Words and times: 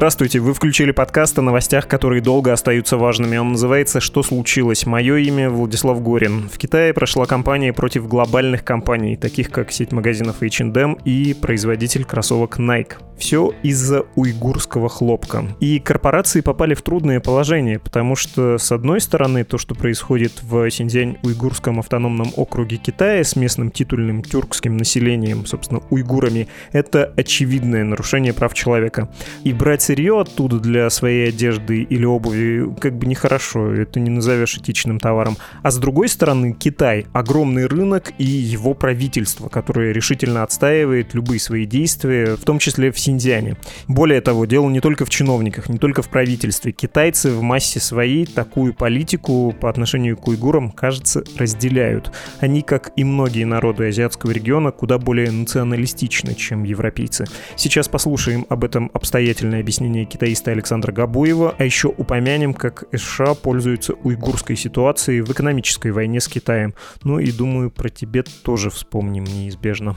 Здравствуйте, 0.00 0.40
вы 0.40 0.54
включили 0.54 0.92
подкаст 0.92 1.38
о 1.38 1.42
новостях, 1.42 1.86
которые 1.86 2.22
долго 2.22 2.54
остаются 2.54 2.96
важными. 2.96 3.36
Он 3.36 3.52
называется 3.52 4.00
«Что 4.00 4.22
случилось?». 4.22 4.86
Мое 4.86 5.16
имя 5.16 5.50
Владислав 5.50 6.02
Горин. 6.02 6.48
В 6.48 6.56
Китае 6.56 6.94
прошла 6.94 7.26
кампания 7.26 7.74
против 7.74 8.08
глобальных 8.08 8.64
компаний, 8.64 9.18
таких 9.18 9.50
как 9.50 9.70
сеть 9.70 9.92
магазинов 9.92 10.40
H&M 10.40 10.94
и 11.04 11.34
производитель 11.34 12.06
кроссовок 12.06 12.58
Nike. 12.58 12.94
Все 13.18 13.52
из-за 13.62 14.06
уйгурского 14.14 14.88
хлопка. 14.88 15.44
И 15.60 15.78
корпорации 15.78 16.40
попали 16.40 16.72
в 16.72 16.80
трудное 16.80 17.20
положение, 17.20 17.78
потому 17.78 18.16
что, 18.16 18.56
с 18.56 18.72
одной 18.72 19.02
стороны, 19.02 19.44
то, 19.44 19.58
что 19.58 19.74
происходит 19.74 20.42
в 20.42 20.70
Синьцзянь-Уйгурском 20.70 21.78
автономном 21.78 22.32
округе 22.36 22.78
Китая 22.78 23.22
с 23.22 23.36
местным 23.36 23.70
титульным 23.70 24.22
тюркским 24.22 24.78
населением, 24.78 25.44
собственно, 25.44 25.82
уйгурами, 25.90 26.48
это 26.72 27.12
очевидное 27.18 27.84
нарушение 27.84 28.32
прав 28.32 28.54
человека. 28.54 29.10
И 29.44 29.52
брать 29.52 29.89
сырье 29.90 30.20
оттуда 30.20 30.60
для 30.60 30.88
своей 30.88 31.30
одежды 31.30 31.82
или 31.82 32.04
обуви 32.04 32.72
как 32.80 32.96
бы 32.96 33.06
нехорошо, 33.06 33.72
это 33.72 33.98
не 33.98 34.08
назовешь 34.08 34.56
этичным 34.56 35.00
товаром. 35.00 35.36
А 35.64 35.72
с 35.72 35.78
другой 35.78 36.08
стороны, 36.08 36.52
Китай— 36.52 37.06
огромный 37.12 37.66
рынок 37.66 38.12
и 38.16 38.24
его 38.24 38.74
правительство, 38.74 39.48
которое 39.48 39.92
решительно 39.92 40.44
отстаивает 40.44 41.12
любые 41.14 41.40
свои 41.40 41.66
действия, 41.66 42.36
в 42.36 42.44
том 42.44 42.60
числе 42.60 42.92
в 42.92 43.00
Синьцзяне. 43.00 43.56
Более 43.88 44.20
того, 44.20 44.44
дело 44.44 44.70
не 44.70 44.78
только 44.78 45.04
в 45.04 45.10
чиновниках, 45.10 45.68
не 45.68 45.78
только 45.78 46.02
в 46.02 46.08
правительстве. 46.08 46.70
Китайцы 46.70 47.32
в 47.32 47.42
массе 47.42 47.80
своей 47.80 48.26
такую 48.26 48.74
политику 48.74 49.52
по 49.60 49.68
отношению 49.68 50.16
к 50.16 50.28
уйгурам, 50.28 50.70
кажется, 50.70 51.24
разделяют. 51.36 52.12
Они, 52.38 52.62
как 52.62 52.92
и 52.94 53.02
многие 53.02 53.42
народы 53.42 53.88
азиатского 53.88 54.30
региона, 54.30 54.70
куда 54.70 54.98
более 54.98 55.32
националистичны, 55.32 56.36
чем 56.36 56.62
европейцы. 56.62 57.24
Сейчас 57.56 57.88
послушаем 57.88 58.46
об 58.48 58.62
этом 58.62 58.88
обстоятельное 58.94 59.64
объяснение 59.70 60.04
китаиста 60.04 60.50
Александра 60.50 60.90
Габуева, 60.90 61.54
а 61.56 61.64
еще 61.64 61.94
упомянем, 61.96 62.54
как 62.54 62.86
США 62.92 63.34
пользуются 63.34 63.92
уйгурской 63.94 64.56
ситуацией 64.56 65.20
в 65.20 65.30
экономической 65.30 65.92
войне 65.92 66.20
с 66.20 66.26
Китаем. 66.26 66.74
Ну 67.04 67.20
и 67.20 67.30
думаю, 67.30 67.70
про 67.70 67.88
Тибет 67.88 68.28
тоже 68.42 68.68
вспомним 68.70 69.22
неизбежно. 69.22 69.94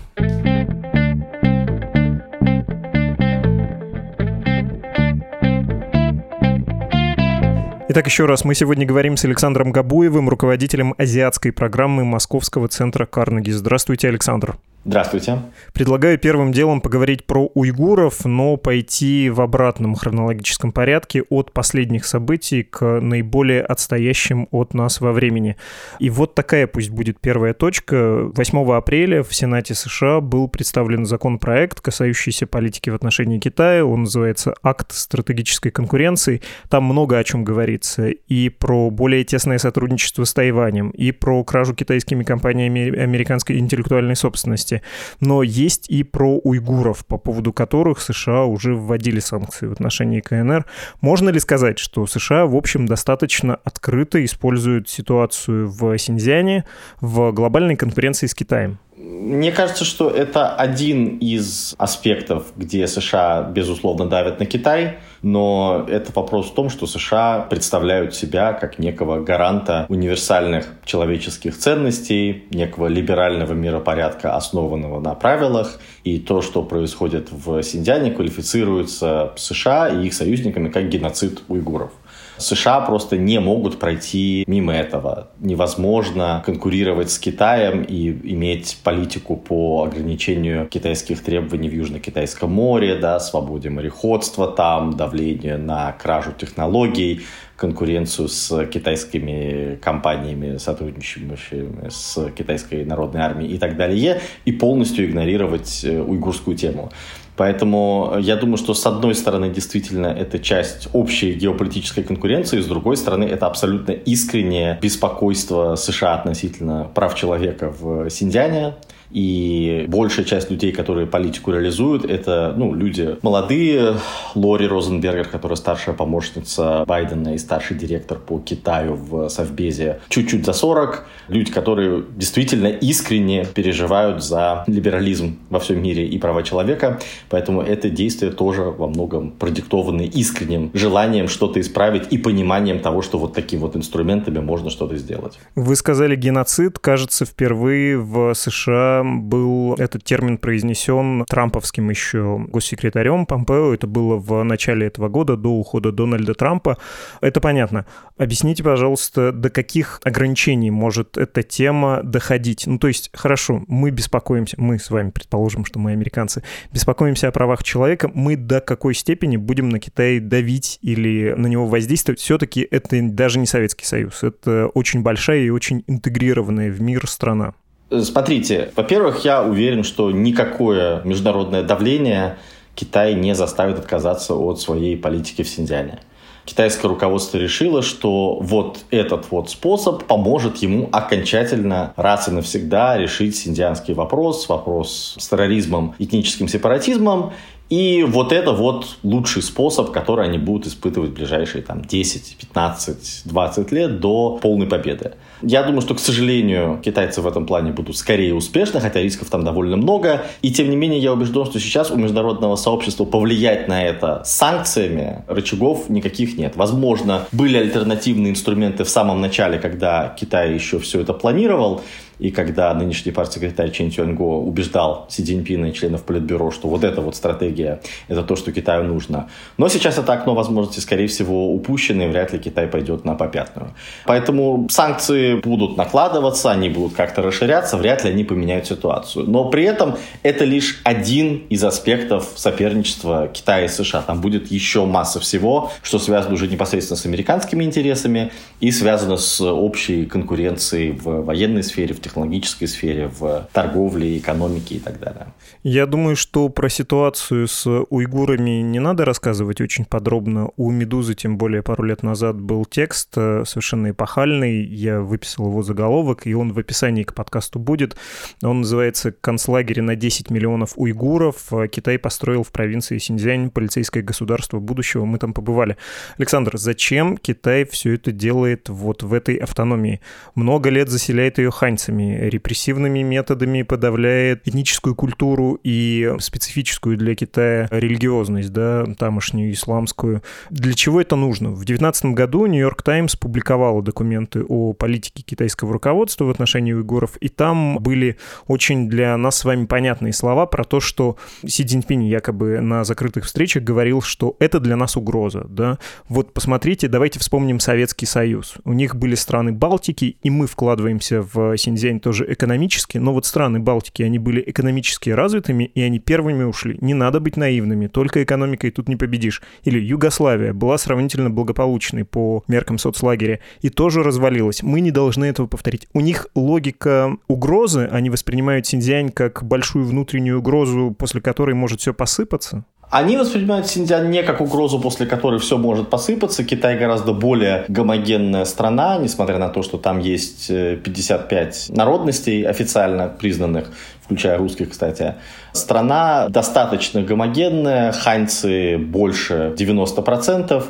Итак, 7.90 8.06
еще 8.06 8.28
раз, 8.28 8.46
мы 8.46 8.54
сегодня 8.54 8.86
говорим 8.86 9.18
с 9.18 9.26
Александром 9.26 9.72
Габуевым, 9.72 10.30
руководителем 10.30 10.94
азиатской 11.00 11.52
программы 11.52 12.06
Московского 12.06 12.68
центра 12.68 13.08
Карнеги. 13.08 13.50
Здравствуйте, 13.50 14.08
Александр. 14.08 14.56
Здравствуйте. 14.86 15.40
Предлагаю 15.74 16.18
первым 16.18 16.52
делом 16.52 16.82
поговорить 16.82 17.26
про 17.26 17.50
уйгуров, 17.54 18.26
но 18.26 18.58
пойти 18.58 19.30
в 19.30 19.40
обратном 19.40 19.96
хронологическом 19.96 20.74
порядке 20.74 21.24
от 21.30 21.54
последних 21.54 22.06
событий 22.06 22.64
к 22.64 23.00
наиболее 23.00 23.62
отстоящим 23.62 24.50
от 24.52 24.74
нас 24.74 25.00
во 25.00 25.14
времени. 25.14 25.56
И 26.00 26.10
вот 26.10 26.36
такая 26.36 26.68
пусть 26.68 26.90
будет 26.90 27.22
первая 27.22 27.54
точка. 27.54 28.30
8 28.36 28.74
апреля 28.74 29.24
в 29.24 29.34
Сенате 29.34 29.74
США 29.74 30.20
был 30.20 30.50
представлен 30.50 31.06
законопроект, 31.06 31.80
касающийся 31.80 32.46
политики 32.46 32.90
в 32.90 32.96
отношении 32.96 33.40
Китая. 33.40 33.86
Он 33.86 34.02
называется 34.02 34.54
«Акт 34.64 34.92
стратегической 34.92 35.72
конкуренции». 35.72 36.42
Там 36.70 36.84
много 36.84 37.18
о 37.18 37.24
чем 37.24 37.46
говорится. 37.46 38.10
И 38.10 38.50
про 38.50 38.90
более 38.90 39.24
тесное 39.24 39.60
сотрудничество 39.60 40.26
с 40.26 40.34
Тайванем, 40.34 40.90
и 40.90 41.12
про 41.14 41.42
кражу 41.46 41.74
китайскими 41.74 42.26
компаниями 42.26 42.94
американской 43.00 43.60
интеллектуальной 43.60 44.18
собственности 44.18 44.73
части, 44.74 44.82
но 45.20 45.44
есть 45.44 45.90
и 45.90 46.04
про 46.04 46.40
уйгуров, 46.44 47.06
по 47.06 47.18
поводу 47.18 47.54
которых 47.54 48.02
США 48.02 48.46
уже 48.46 48.76
вводили 48.76 49.20
санкции 49.20 49.68
в 49.68 49.74
отношении 49.74 50.22
КНР. 50.22 50.66
Можно 51.02 51.30
ли 51.30 51.40
сказать, 51.40 51.80
что 51.80 52.08
США, 52.08 52.46
в 52.46 52.56
общем, 52.56 52.86
достаточно 52.86 53.60
открыто 53.64 54.24
используют 54.24 54.90
ситуацию 54.90 55.70
в 55.70 55.98
Синьцзяне 55.98 56.66
в 57.02 57.32
глобальной 57.32 57.76
конкуренции 57.76 58.28
с 58.28 58.34
Китаем? 58.34 58.78
Мне 59.06 59.52
кажется, 59.52 59.84
что 59.84 60.10
это 60.10 60.56
один 60.56 61.18
из 61.18 61.76
аспектов, 61.78 62.54
где 62.56 62.88
США, 62.88 63.42
безусловно, 63.44 64.06
давят 64.06 64.40
на 64.40 64.46
Китай, 64.46 65.00
но 65.22 65.86
это 65.90 66.14
вопрос 66.16 66.52
в 66.52 66.54
том, 66.54 66.70
что 66.70 66.88
США 66.88 67.46
представляют 67.50 68.16
себя 68.16 68.54
как 68.54 68.80
некого 68.80 69.20
гаранта 69.20 69.86
универсальных 69.90 70.68
человеческих 70.86 71.58
ценностей, 71.58 72.46
некого 72.52 72.88
либерального 72.88 73.52
миропорядка, 73.52 74.38
основанного 74.38 75.02
на 75.02 75.16
правилах, 75.16 75.82
и 76.06 76.18
то, 76.18 76.42
что 76.42 76.64
происходит 76.64 77.28
в 77.30 77.62
Синьцзяне, 77.62 78.12
квалифицируется 78.12 79.34
США 79.36 79.90
и 79.90 80.06
их 80.08 80.14
союзниками 80.14 80.70
как 80.70 80.88
геноцид 80.88 81.42
уйгуров. 81.50 81.92
США 82.38 82.82
просто 82.82 83.18
не 83.18 83.40
могут 83.40 83.80
пройти 83.80 84.44
мимо 84.48 84.74
этого. 84.74 85.30
Невозможно 85.40 86.42
конкурировать 86.46 87.12
с 87.12 87.20
Китаем 87.20 87.84
и 87.84 88.10
иметь 88.34 88.80
политику 88.84 89.36
по 89.36 89.84
ограничению 89.84 90.68
китайских 90.68 91.24
требований 91.24 91.70
в 91.70 91.74
Южно-Китайском 91.74 92.52
море, 92.52 92.96
да, 92.96 93.20
свободе 93.20 93.70
мореходства 93.70 94.48
там, 94.48 94.96
давление 94.96 95.58
на 95.58 95.92
кражу 95.94 96.32
технологий, 96.38 97.22
конкуренцию 97.56 98.28
с 98.28 98.66
китайскими 98.66 99.80
компаниями, 99.82 100.58
сотрудничающими 100.58 101.90
с 101.90 102.32
китайской 102.32 102.84
народной 102.84 103.22
армией 103.22 103.54
и 103.54 103.58
так 103.58 103.78
далее, 103.78 104.22
и 104.46 104.52
полностью 104.52 105.06
игнорировать 105.06 105.84
э, 105.84 106.02
уйгурскую 106.02 106.58
тему. 106.58 106.92
Поэтому 107.36 108.16
я 108.20 108.36
думаю, 108.36 108.58
что 108.58 108.74
с 108.74 108.86
одной 108.86 109.16
стороны 109.16 109.50
действительно 109.50 110.08
это 110.08 110.40
часть 110.40 110.88
общей 110.94 111.34
геополитической 111.34 112.04
конкуренции, 112.04 112.60
с 112.62 112.66
другой 112.66 112.98
стороны 112.98 113.24
это 113.26 113.48
абсолютно 113.48 113.92
искреннее 113.92 114.78
беспокойство 114.82 115.76
США 115.76 116.16
относительно 116.16 116.90
прав 116.94 117.16
человека 117.16 117.74
в 117.80 118.10
Синьцзяне. 118.10 118.74
И 119.14 119.86
большая 119.90 120.26
часть 120.26 120.50
людей, 120.50 120.72
которые 120.72 121.06
политику 121.06 121.52
реализуют, 121.52 122.04
это 122.04 122.54
ну, 122.58 122.74
люди 122.74 123.16
молодые. 123.22 123.98
Лори 124.34 124.68
Розенбергер, 124.68 125.28
которая 125.28 125.56
старшая 125.56 125.94
помощница 125.96 126.84
Байдена 126.88 127.36
и 127.36 127.38
старший 127.38 127.78
директор 127.78 128.18
по 128.18 128.40
Китаю 128.40 128.96
в 128.96 129.30
Совбезе, 129.30 130.00
чуть-чуть 130.10 130.46
за 130.46 130.54
40. 130.54 131.06
Люди, 131.28 131.52
которые 131.52 132.04
действительно 132.16 132.68
искренне 132.68 133.46
переживают 133.46 134.24
за 134.24 134.64
либерализм 134.66 135.38
во 135.52 135.60
всем 135.60 135.82
мире 135.82 136.08
и 136.08 136.18
права 136.18 136.42
человека. 136.42 137.00
Поэтому 137.34 137.64
это 137.64 137.90
действие 137.90 138.32
тоже 138.32 138.62
во 138.62 138.88
многом 138.88 139.32
продиктовано 139.32 140.04
искренним 140.04 140.70
желанием 140.76 141.28
что-то 141.28 141.60
исправить 141.60 142.14
и 142.14 142.20
пониманием 142.20 142.80
того, 142.80 143.02
что 143.02 143.18
вот 143.18 143.34
такими 143.34 143.62
вот 143.62 143.76
инструментами 143.76 144.38
можно 144.38 144.70
что-то 144.70 144.98
сделать. 144.98 145.40
Вы 145.56 145.76
сказали 145.76 146.16
геноцид. 146.16 146.78
Кажется, 146.78 147.26
впервые 147.26 147.98
в 147.98 148.36
США 148.36 149.02
был 149.04 149.74
этот 149.80 150.04
термин 150.04 150.38
произнесен 150.38 151.26
трамповским 151.28 151.90
еще 151.90 152.46
госсекретарем 152.50 153.26
Помпео. 153.26 153.74
Это 153.74 153.88
было 153.88 154.18
в 154.18 154.44
начале 154.44 154.86
этого 154.86 155.10
года, 155.10 155.36
до 155.36 155.50
ухода 155.50 155.92
Дональда 155.92 156.36
Трампа. 156.36 156.78
Это 157.20 157.42
понятно. 157.42 157.88
Объясните, 158.16 158.64
пожалуйста, 158.64 159.32
до 159.32 159.50
каких 159.50 160.00
ограничений 160.04 160.70
может 160.70 161.18
эта 161.18 161.42
тема 161.42 162.02
доходить? 162.04 162.68
Ну, 162.68 162.78
то 162.78 162.88
есть, 162.88 163.10
хорошо, 163.12 163.64
мы 163.68 163.90
беспокоимся, 163.90 164.56
мы 164.60 164.78
с 164.78 164.92
вами 164.92 165.10
предположим, 165.10 165.66
что 165.66 165.80
мы 165.80 165.94
американцы, 165.94 166.44
беспокоимся 166.72 167.23
о 167.28 167.32
правах 167.32 167.64
человека, 167.64 168.10
мы 168.14 168.36
до 168.36 168.60
какой 168.62 168.94
степени 168.94 169.38
будем 169.38 169.70
на 169.70 169.80
Китай 169.80 170.20
давить 170.20 170.80
или 170.82 171.34
на 171.38 171.48
него 171.48 171.68
воздействовать? 171.68 172.20
Все-таки 172.20 172.68
это 172.70 173.00
даже 173.02 173.40
не 173.40 173.46
Советский 173.46 173.86
Союз, 173.86 174.24
это 174.24 174.68
очень 174.74 175.02
большая 175.02 175.42
и 175.42 175.50
очень 175.50 175.84
интегрированная 175.88 176.72
в 176.72 176.82
мир 176.82 177.08
страна. 177.08 177.54
Смотрите, 178.02 178.72
во-первых, 178.76 179.24
я 179.24 179.44
уверен, 179.44 179.84
что 179.84 180.12
никакое 180.12 181.02
международное 181.04 181.64
давление 181.64 182.38
Китай 182.76 183.14
не 183.14 183.36
заставит 183.36 183.78
отказаться 183.78 184.34
от 184.34 184.60
своей 184.60 184.98
политики 184.98 185.44
в 185.44 185.48
Синьцзяне. 185.48 186.00
Китайское 186.46 186.90
руководство 186.90 187.38
решило, 187.38 187.82
что 187.82 188.38
вот 188.42 188.80
этот 188.92 189.32
вот 189.32 189.50
способ 189.50 190.04
поможет 190.04 190.58
ему 190.58 190.90
окончательно 190.92 191.94
раз 191.96 192.28
и 192.28 192.32
навсегда 192.32 192.98
решить 192.98 193.38
синдианский 193.38 193.94
вопрос, 193.94 194.50
вопрос 194.50 195.16
с 195.18 195.28
терроризмом, 195.28 195.96
этническим 196.00 196.50
сепаратизмом 196.50 197.32
и 197.74 198.04
вот 198.08 198.32
это 198.32 198.52
вот 198.52 198.98
лучший 199.02 199.42
способ, 199.42 199.90
который 199.90 200.28
они 200.28 200.38
будут 200.38 200.68
испытывать 200.68 201.10
в 201.10 201.14
ближайшие 201.16 201.64
там, 201.64 201.82
10, 201.84 202.38
15, 202.38 203.22
20 203.26 203.72
лет 203.72 204.00
до 204.00 204.38
полной 204.40 204.68
победы. 204.68 205.14
Я 205.42 205.64
думаю, 205.64 205.82
что, 205.82 205.96
к 205.96 206.00
сожалению, 206.00 206.80
китайцы 206.86 207.22
в 207.22 207.28
этом 207.28 207.48
плане 207.48 207.72
будут 207.72 207.98
скорее 207.98 208.36
успешны, 208.36 208.80
хотя 208.80 209.02
рисков 209.02 209.32
там 209.32 209.44
довольно 209.44 209.76
много. 209.76 210.24
И 210.44 210.52
тем 210.52 210.70
не 210.70 210.76
менее, 210.76 211.00
я 211.00 211.14
убежден, 211.14 211.46
что 211.46 211.60
сейчас 211.60 211.90
у 211.90 211.96
международного 211.96 212.58
сообщества 212.58 213.06
повлиять 213.06 213.68
на 213.68 213.84
это 213.84 214.22
санкциями 214.24 215.24
рычагов 215.28 215.90
никаких 215.90 216.13
нет. 216.20 216.56
Возможно, 216.56 217.28
были 217.32 217.58
альтернативные 217.58 218.32
инструменты 218.32 218.84
в 218.84 218.90
самом 218.90 219.22
начале, 219.22 219.60
когда 219.60 220.16
Китай 220.20 220.54
еще 220.54 220.80
все 220.80 221.02
это 221.02 221.14
планировал, 221.14 221.82
и 222.20 222.32
когда 222.32 222.74
нынешний 222.74 223.12
партсекретарь 223.12 223.72
Чен 223.72 223.92
Цюаньго 223.92 224.22
убеждал 224.22 225.08
Си 225.10 225.24
Цзиньпина 225.24 225.68
и 225.68 225.74
членов 225.74 226.04
Политбюро, 226.04 226.52
что 226.52 226.68
вот 226.68 226.84
эта 226.84 227.02
вот 227.02 227.16
стратегия– 227.16 227.82
это 228.08 228.24
то, 228.24 228.36
что 228.36 228.52
Китаю 228.52 228.84
нужно. 228.84 229.30
Но 229.58 229.68
сейчас 229.70 229.98
это 229.98 230.14
окно 230.14 230.36
возможности, 230.36 230.80
скорее 230.80 231.08
всего, 231.08 231.54
упущено, 231.54 232.04
и 232.04 232.08
вряд 232.08 232.34
ли 232.34 232.40
Китай 232.40 232.68
пойдет 232.68 233.06
на 233.06 233.16
попятную. 233.16 233.74
Поэтому 234.06 234.68
санкции 234.70 235.36
будут 235.36 235.78
накладываться, 235.78 236.52
они 236.52 236.70
будут 236.70 236.94
как-то 236.94 237.22
расширяться, 237.22 237.78
вряд 237.78 238.04
ли 238.04 238.12
они 238.12 238.24
поменяют 238.24 238.68
ситуацию. 238.68 239.26
Но 239.28 239.50
при 239.50 239.64
этом 239.64 239.96
это 240.24 240.46
лишь 240.46 240.82
один 240.84 241.44
из 241.50 241.64
аспектов 241.64 242.32
соперничества 242.36 243.28
Китая 243.28 243.66
и 243.66 243.68
США. 243.68 244.02
Там 244.02 244.22
будет 244.22 244.52
еще 244.52 244.86
масса 244.86 245.20
всего, 245.20 245.72
что 245.82 246.00
связано 246.00 246.34
уже 246.34 246.48
непосредственно 246.48 246.98
с 246.98 247.06
американскими 247.06 247.64
интересами 247.64 248.32
и 248.60 248.72
связано 248.72 249.18
с 249.18 249.42
общей 249.42 250.06
конкуренцией 250.06 250.92
в 250.92 251.24
военной 251.26 251.64
сфере, 251.64 251.94
в 251.94 252.00
технологической 252.14 252.68
сфере, 252.68 253.08
в 253.08 253.48
торговле, 253.54 254.18
экономике 254.18 254.76
и 254.76 254.80
так 254.80 255.00
далее. 255.00 255.28
Я 255.64 255.86
думаю, 255.86 256.16
что 256.16 256.50
про 256.50 256.70
ситуацию 256.70 257.48
с 257.48 257.68
уйгурами 257.90 258.62
не 258.62 258.80
надо 258.80 259.06
рассказывать 259.06 259.62
очень 259.62 259.86
подробно. 259.86 260.52
У 260.58 260.70
«Медузы», 260.72 261.16
тем 261.16 261.38
более 261.38 261.64
пару 261.64 261.84
лет 261.84 262.04
назад, 262.04 262.40
был 262.40 262.66
текст 262.66 263.10
э, 263.16 263.44
совершенно 263.46 263.92
эпохальный. 263.92 264.64
Я 264.64 265.02
выписал 265.02 265.48
его 265.48 265.64
заголовок, 265.64 266.28
и 266.28 266.34
он 266.36 266.54
в 266.54 266.60
описании 266.60 267.04
к 267.04 267.14
подкасту 267.14 267.60
будет. 267.60 267.96
Он 268.44 268.62
называется 268.62 269.12
«Концлагерь 269.12 269.82
на 269.82 269.96
10 269.96 270.30
миллионов 270.30 270.74
уйгуров. 270.76 271.52
Китай 271.72 271.98
построил 271.98 272.44
в 272.44 272.52
провинции 272.52 272.98
Синьцзянь 272.98 273.50
полицейское 273.50 274.04
государство 274.04 274.60
будущего». 274.60 275.06
Мы 275.06 275.18
там 275.18 275.34
побывали. 275.34 275.78
Александр, 276.18 276.58
зачем 276.58 277.18
Китай 277.18 277.66
все 277.66 277.96
это 277.96 278.12
делает 278.12 278.70
вот 278.70 279.02
в 279.02 279.14
этой 279.14 279.36
автономии? 279.36 280.02
Много 280.36 280.70
лет 280.70 280.90
заселяет 280.90 281.38
ее 281.38 281.50
ханьцами, 281.50 281.93
репрессивными 282.02 283.02
методами 283.02 283.62
подавляет 283.62 284.48
этническую 284.48 284.96
культуру 284.96 285.60
и 285.64 286.14
специфическую 286.20 286.98
для 286.98 287.16
Китая 287.16 287.68
религиозность, 287.72 288.52
да, 288.52 288.86
тамошнюю 288.98 289.54
исламскую. 289.54 290.24
Для 290.50 290.74
чего 290.74 291.02
это 291.02 291.16
нужно? 291.16 291.50
В 291.50 291.66
2019 291.66 292.06
году 292.06 292.46
Нью-Йорк 292.46 292.82
Таймс 292.82 293.16
публиковала 293.16 293.82
документы 293.82 294.44
о 294.44 294.74
политике 294.74 295.24
китайского 295.24 295.74
руководства 295.74 296.26
в 296.26 296.30
отношении 296.30 296.74
уйгуров, 296.74 297.18
и 297.18 297.30
там 297.30 297.78
были 297.80 298.18
очень 298.48 298.90
для 298.90 299.16
нас 299.18 299.38
с 299.38 299.46
вами 299.46 299.66
понятные 299.66 300.14
слова 300.14 300.46
про 300.46 300.64
то, 300.64 300.80
что 300.80 301.18
Си 301.46 301.66
Цзиньпинь 301.66 302.06
якобы 302.06 302.60
на 302.62 302.84
закрытых 302.84 303.26
встречах 303.26 303.64
говорил, 303.64 304.02
что 304.02 304.36
это 304.40 304.60
для 304.60 304.76
нас 304.76 304.98
угроза, 304.98 305.46
да. 305.50 305.80
Вот 306.10 306.34
посмотрите, 306.34 306.88
давайте 306.88 307.20
вспомним 307.20 307.60
Советский 307.60 308.06
Союз. 308.06 308.56
У 308.66 308.74
них 308.74 308.96
были 308.96 309.16
страны 309.16 309.52
Балтики, 309.52 310.18
и 310.22 310.30
мы 310.30 310.48
вкладываемся 310.48 311.22
в 311.22 311.58
Синьцзянь 311.84 312.00
тоже 312.00 312.26
экономически, 312.32 312.98
но 312.98 313.14
вот 313.14 313.26
страны 313.26 313.60
Балтики, 313.60 314.04
они 314.04 314.18
были 314.18 314.42
экономически 314.46 315.10
развитыми, 315.10 315.66
и 315.66 315.82
они 315.82 316.00
первыми 316.00 316.44
ушли. 316.44 316.78
Не 316.80 316.94
надо 316.94 317.20
быть 317.20 317.36
наивными, 317.36 317.88
только 317.88 318.24
экономикой 318.24 318.72
тут 318.72 318.88
не 318.88 318.96
победишь. 318.96 319.42
Или 319.64 319.80
Югославия 319.80 320.54
была 320.54 320.78
сравнительно 320.78 321.30
благополучной 321.30 322.06
по 322.06 322.44
меркам 322.48 322.78
соцлагеря 322.78 323.42
и 323.62 323.70
тоже 323.70 324.02
развалилась. 324.02 324.64
Мы 324.64 324.80
не 324.80 324.92
должны 324.92 325.26
этого 325.26 325.48
повторить. 325.48 325.88
У 325.94 326.00
них 326.00 326.28
логика 326.36 327.18
угрозы, 327.28 327.90
они 327.92 328.10
воспринимают 328.10 328.66
Синьцзянь 328.66 329.12
как 329.12 329.44
большую 329.44 329.86
внутреннюю 329.86 330.40
угрозу, 330.40 330.96
после 330.98 331.20
которой 331.20 331.54
может 331.54 331.82
все 331.82 331.94
посыпаться. 331.94 332.64
Они 332.94 333.18
воспринимают 333.18 333.66
Синьцзян 333.66 334.12
не 334.12 334.22
как 334.22 334.40
угрозу, 334.40 334.80
после 334.80 335.08
которой 335.08 335.40
все 335.40 335.58
может 335.58 335.90
посыпаться. 335.90 336.44
Китай 336.44 336.78
гораздо 336.78 337.12
более 337.12 337.66
гомогенная 337.68 338.46
страна, 338.46 339.00
несмотря 339.00 339.40
на 339.40 339.50
то, 339.50 339.64
что 339.64 339.80
там 339.80 339.98
есть 339.98 340.50
55 340.50 341.70
э, 341.70 341.74
народностей 341.74 342.44
официально 342.44 343.08
признанных, 343.08 343.74
включая 344.00 344.38
русских, 344.38 344.70
кстати. 344.70 345.16
Страна 345.54 346.28
достаточно 346.30 347.02
гомогенная, 347.02 347.94
ханьцы 347.94 348.78
больше 348.78 349.56
90%, 349.58 350.64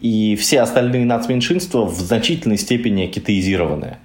и 0.00 0.34
все 0.36 0.62
остальные 0.62 1.04
нацменьшинства 1.04 1.84
в 1.84 1.94
значительной 1.94 2.56
степени 2.56 3.06
китаизированные. 3.06 3.98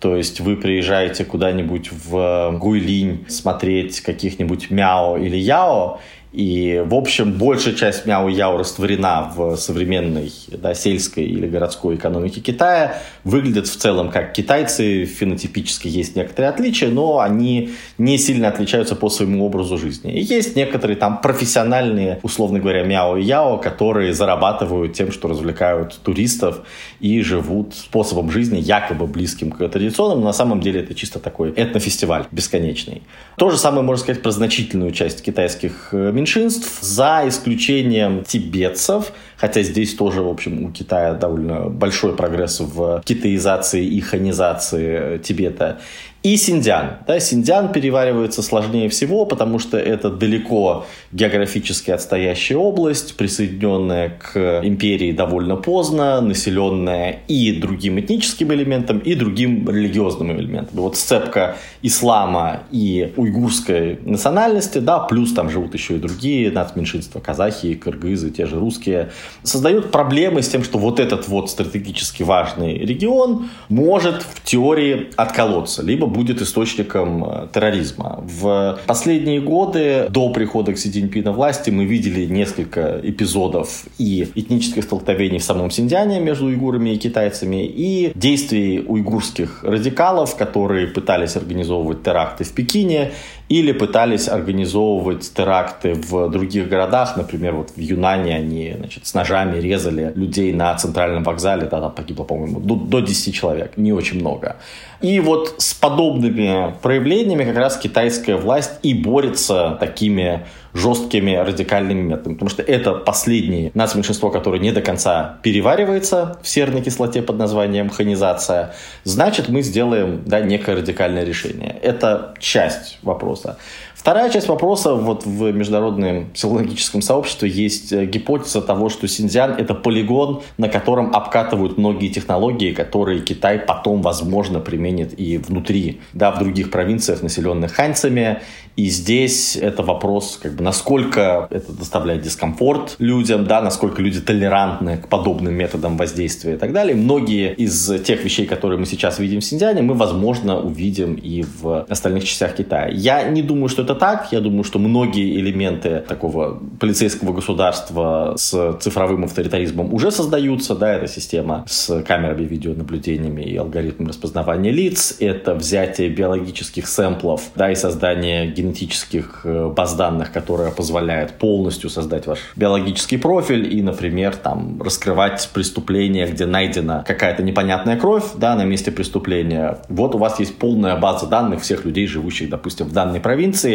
То 0.00 0.16
есть 0.16 0.40
вы 0.40 0.56
приезжаете 0.56 1.26
куда-нибудь 1.26 1.90
в 1.92 2.56
Гуйлинь 2.58 3.26
смотреть 3.28 4.00
каких-нибудь 4.00 4.70
Мяо 4.70 5.18
или 5.18 5.36
Яо, 5.36 6.00
и, 6.32 6.80
в 6.86 6.94
общем, 6.94 7.32
большая 7.32 7.74
часть 7.74 8.06
мяу-яо 8.06 8.56
растворена 8.56 9.32
в 9.34 9.56
современной 9.56 10.32
да, 10.48 10.74
сельской 10.74 11.24
или 11.24 11.48
городской 11.48 11.96
экономике 11.96 12.40
Китая. 12.40 12.98
Выглядят 13.24 13.66
в 13.66 13.76
целом 13.76 14.10
как 14.10 14.32
китайцы, 14.32 15.06
фенотипически 15.06 15.88
есть 15.88 16.14
некоторые 16.14 16.50
отличия, 16.50 16.88
но 16.88 17.18
они 17.18 17.70
не 17.98 18.16
сильно 18.16 18.46
отличаются 18.46 18.94
по 18.94 19.08
своему 19.08 19.44
образу 19.44 19.76
жизни. 19.76 20.12
И 20.12 20.22
есть 20.22 20.54
некоторые 20.54 20.96
там 20.96 21.20
профессиональные, 21.20 22.20
условно 22.22 22.60
говоря, 22.60 22.84
мяо-яо, 22.84 23.58
которые 23.58 24.14
зарабатывают 24.14 24.92
тем, 24.92 25.10
что 25.10 25.26
развлекают 25.26 25.98
туристов 26.04 26.60
и 27.00 27.22
живут 27.22 27.74
способом 27.74 28.30
жизни 28.30 28.58
якобы 28.58 29.08
близким 29.08 29.50
к 29.50 29.68
традиционному. 29.68 30.24
На 30.24 30.32
самом 30.32 30.60
деле 30.60 30.80
это 30.80 30.94
чисто 30.94 31.18
такой 31.18 31.52
этнофестиваль 31.56 32.26
бесконечный. 32.30 33.02
То 33.36 33.50
же 33.50 33.58
самое 33.58 33.82
можно 33.82 34.04
сказать 34.04 34.22
про 34.22 34.30
значительную 34.30 34.92
часть 34.92 35.22
китайских 35.22 35.88
э, 35.92 36.19
меньшинств, 36.20 36.82
за 36.82 37.22
исключением 37.26 38.24
тибетцев, 38.24 39.12
хотя 39.36 39.62
здесь 39.62 39.94
тоже, 39.94 40.22
в 40.22 40.28
общем, 40.28 40.66
у 40.66 40.70
Китая 40.70 41.14
довольно 41.14 41.70
большой 41.70 42.14
прогресс 42.14 42.60
в 42.60 43.02
китаизации 43.04 43.86
и 43.86 44.00
ханизации 44.00 45.18
Тибета 45.18 45.80
и 46.22 46.36
Синдиан. 46.36 46.98
Да, 47.06 47.18
Синдиан 47.18 47.72
переваривается 47.72 48.42
сложнее 48.42 48.90
всего, 48.90 49.24
потому 49.24 49.58
что 49.58 49.78
это 49.78 50.10
далеко 50.10 50.84
географически 51.12 51.90
отстоящая 51.90 52.56
область, 52.56 53.16
присоединенная 53.16 54.10
к 54.10 54.60
империи 54.62 55.12
довольно 55.12 55.56
поздно, 55.56 56.20
населенная 56.20 57.20
и 57.26 57.52
другим 57.52 57.98
этническим 57.98 58.52
элементом, 58.52 58.98
и 58.98 59.14
другим 59.14 59.66
религиозным 59.66 60.38
элементом. 60.38 60.80
Вот 60.80 60.96
сцепка 60.96 61.56
ислама 61.80 62.64
и 62.70 63.14
уйгурской 63.16 63.98
национальности, 64.04 64.76
да, 64.76 64.98
плюс 64.98 65.32
там 65.32 65.48
живут 65.48 65.72
еще 65.72 65.96
и 65.96 65.98
другие 65.98 66.50
нацменьшинства, 66.50 67.20
казахи, 67.20 67.74
кыргызы, 67.74 68.30
те 68.30 68.44
же 68.44 68.58
русские, 68.58 69.10
создают 69.42 69.90
проблемы 69.90 70.42
с 70.42 70.48
тем, 70.48 70.64
что 70.64 70.78
вот 70.78 71.00
этот 71.00 71.28
вот 71.28 71.48
стратегически 71.48 72.22
важный 72.22 72.76
регион 72.76 73.48
может 73.70 74.22
в 74.22 74.44
теории 74.44 75.08
отколоться, 75.16 75.82
либо 75.82 76.09
будет 76.10 76.42
источником 76.42 77.24
э, 77.24 77.48
терроризма. 77.52 78.22
В 78.22 78.78
последние 78.86 79.40
годы 79.40 80.06
до 80.10 80.30
прихода 80.30 80.72
к 80.72 80.78
Си 80.78 80.90
Цзиньпина 80.90 81.32
власти 81.32 81.70
мы 81.70 81.84
видели 81.84 82.26
несколько 82.26 83.00
эпизодов 83.02 83.84
и 83.98 84.28
этнических 84.34 84.84
столкновений 84.84 85.38
в 85.38 85.44
самом 85.44 85.70
Синьцзяне 85.70 86.20
между 86.20 86.46
уйгурами 86.46 86.90
и 86.90 86.98
китайцами, 86.98 87.64
и 87.64 88.12
действий 88.14 88.84
уйгурских 88.86 89.64
радикалов, 89.64 90.36
которые 90.36 90.86
пытались 90.86 91.36
организовывать 91.36 92.02
теракты 92.02 92.44
в 92.44 92.52
Пекине 92.52 93.12
или 93.50 93.72
пытались 93.72 94.28
организовывать 94.28 95.34
теракты 95.34 95.94
в 95.94 96.30
других 96.30 96.68
городах. 96.68 97.16
Например, 97.16 97.56
вот 97.56 97.70
в 97.70 97.80
Юнане 97.80 98.36
они 98.36 98.74
значит, 98.78 99.08
с 99.08 99.12
ножами 99.12 99.60
резали 99.60 100.12
людей 100.14 100.52
на 100.52 100.72
центральном 100.76 101.24
вокзале. 101.24 101.62
Да, 101.62 101.80
там 101.80 101.90
погибло, 101.90 102.22
по-моему, 102.22 102.60
до, 102.60 102.76
до 102.76 103.00
10 103.00 103.34
человек. 103.34 103.76
Не 103.76 103.92
очень 103.92 104.20
много. 104.20 104.56
И 105.00 105.18
вот 105.18 105.56
с 105.58 105.74
подобными 105.74 106.76
проявлениями 106.80 107.42
как 107.42 107.56
раз 107.56 107.76
китайская 107.76 108.36
власть 108.36 108.72
и 108.84 108.94
борется 108.94 109.76
такими 109.80 110.46
жесткими 110.74 111.34
радикальными 111.34 112.02
методами. 112.02 112.34
Потому 112.34 112.50
что 112.50 112.62
это 112.62 112.92
последнее 112.94 113.70
нацменьшинство, 113.74 114.30
которое 114.30 114.58
не 114.58 114.72
до 114.72 114.80
конца 114.80 115.38
переваривается 115.42 116.38
в 116.42 116.48
серной 116.48 116.82
кислоте 116.82 117.22
под 117.22 117.38
названием 117.38 117.90
ханизация. 117.90 118.74
Значит, 119.04 119.48
мы 119.48 119.62
сделаем 119.62 120.22
да, 120.26 120.40
некое 120.40 120.76
радикальное 120.76 121.24
решение. 121.24 121.76
Это 121.82 122.34
часть 122.38 122.98
вопроса. 123.02 123.56
Вторая 124.00 124.30
часть 124.30 124.48
вопроса, 124.48 124.94
вот 124.94 125.26
в 125.26 125.52
международном 125.52 126.30
психологическом 126.30 127.02
сообществе 127.02 127.50
есть 127.50 127.92
э, 127.92 128.06
гипотеза 128.06 128.62
того, 128.62 128.88
что 128.88 129.06
Синьцзян– 129.06 129.52
это 129.58 129.74
полигон, 129.74 130.40
на 130.56 130.70
котором 130.70 131.14
обкатывают 131.14 131.76
многие 131.76 132.08
технологии, 132.08 132.72
которые 132.72 133.20
Китай 133.20 133.58
потом, 133.58 134.00
возможно, 134.00 134.58
применит 134.58 135.20
и 135.20 135.36
внутри, 135.36 136.00
да, 136.14 136.30
в 136.30 136.38
других 136.38 136.70
провинциях, 136.70 137.22
населенных 137.22 137.72
ханьцами. 137.72 138.40
И 138.76 138.88
здесь 138.88 139.56
это 139.56 139.82
вопрос, 139.82 140.38
как 140.42 140.54
бы, 140.54 140.62
насколько 140.62 141.46
это 141.50 141.70
доставляет 141.70 142.22
дискомфорт 142.22 142.96
людям, 142.98 143.44
да, 143.44 143.60
насколько 143.60 144.00
люди 144.00 144.22
толерантны 144.22 144.96
к 144.96 145.08
подобным 145.08 145.52
методам 145.52 145.98
воздействия 145.98 146.54
и 146.54 146.56
так 146.56 146.72
далее. 146.72 146.96
Многие 146.96 147.52
из 147.52 147.92
тех 148.02 148.24
вещей, 148.24 148.46
которые 148.46 148.78
мы 148.78 148.86
сейчас 148.86 149.18
видим 149.18 149.40
в 149.40 149.44
Синьцзяне, 149.44 149.82
мы, 149.82 149.92
возможно, 149.92 150.58
увидим 150.58 151.16
и 151.16 151.42
в 151.42 151.82
остальных 151.82 152.24
частях 152.24 152.54
Китая. 152.54 152.88
Я 152.88 153.24
не 153.24 153.42
думаю, 153.42 153.68
что 153.68 153.82
это 153.82 153.89
это 153.90 153.98
так. 153.98 154.32
Я 154.32 154.40
думаю, 154.40 154.64
что 154.64 154.78
многие 154.78 155.38
элементы 155.40 156.02
такого 156.06 156.60
полицейского 156.78 157.32
государства 157.32 158.34
с 158.36 158.78
цифровым 158.80 159.24
авторитаризмом 159.24 159.92
уже 159.92 160.10
создаются. 160.10 160.74
Да, 160.74 160.94
это 160.94 161.08
система 161.08 161.64
с 161.66 162.02
камерами, 162.02 162.44
видеонаблюдениями 162.44 163.42
и 163.42 163.56
алгоритмом 163.56 164.08
распознавания 164.08 164.70
лиц. 164.70 165.16
Это 165.18 165.54
взятие 165.54 166.08
биологических 166.08 166.86
сэмплов 166.86 167.50
да, 167.54 167.70
и 167.70 167.74
создание 167.74 168.46
генетических 168.46 169.40
э, 169.44 169.72
баз 169.74 169.94
данных, 169.94 170.32
которая 170.32 170.70
позволяет 170.70 171.32
полностью 171.38 171.90
создать 171.90 172.26
ваш 172.26 172.38
биологический 172.56 173.16
профиль 173.16 173.74
и, 173.74 173.82
например, 173.82 174.36
там, 174.36 174.80
раскрывать 174.82 175.50
преступление, 175.52 176.26
где 176.26 176.46
найдена 176.46 177.04
какая-то 177.06 177.42
непонятная 177.42 177.96
кровь 177.96 178.24
да, 178.36 178.54
на 178.54 178.64
месте 178.64 178.90
преступления. 178.92 179.78
Вот 179.88 180.14
у 180.14 180.18
вас 180.18 180.38
есть 180.38 180.58
полная 180.58 180.96
база 180.96 181.26
данных 181.26 181.62
всех 181.62 181.84
людей, 181.84 182.06
живущих, 182.06 182.48
допустим, 182.50 182.86
в 182.86 182.92
данной 182.92 183.20
провинции, 183.20 183.69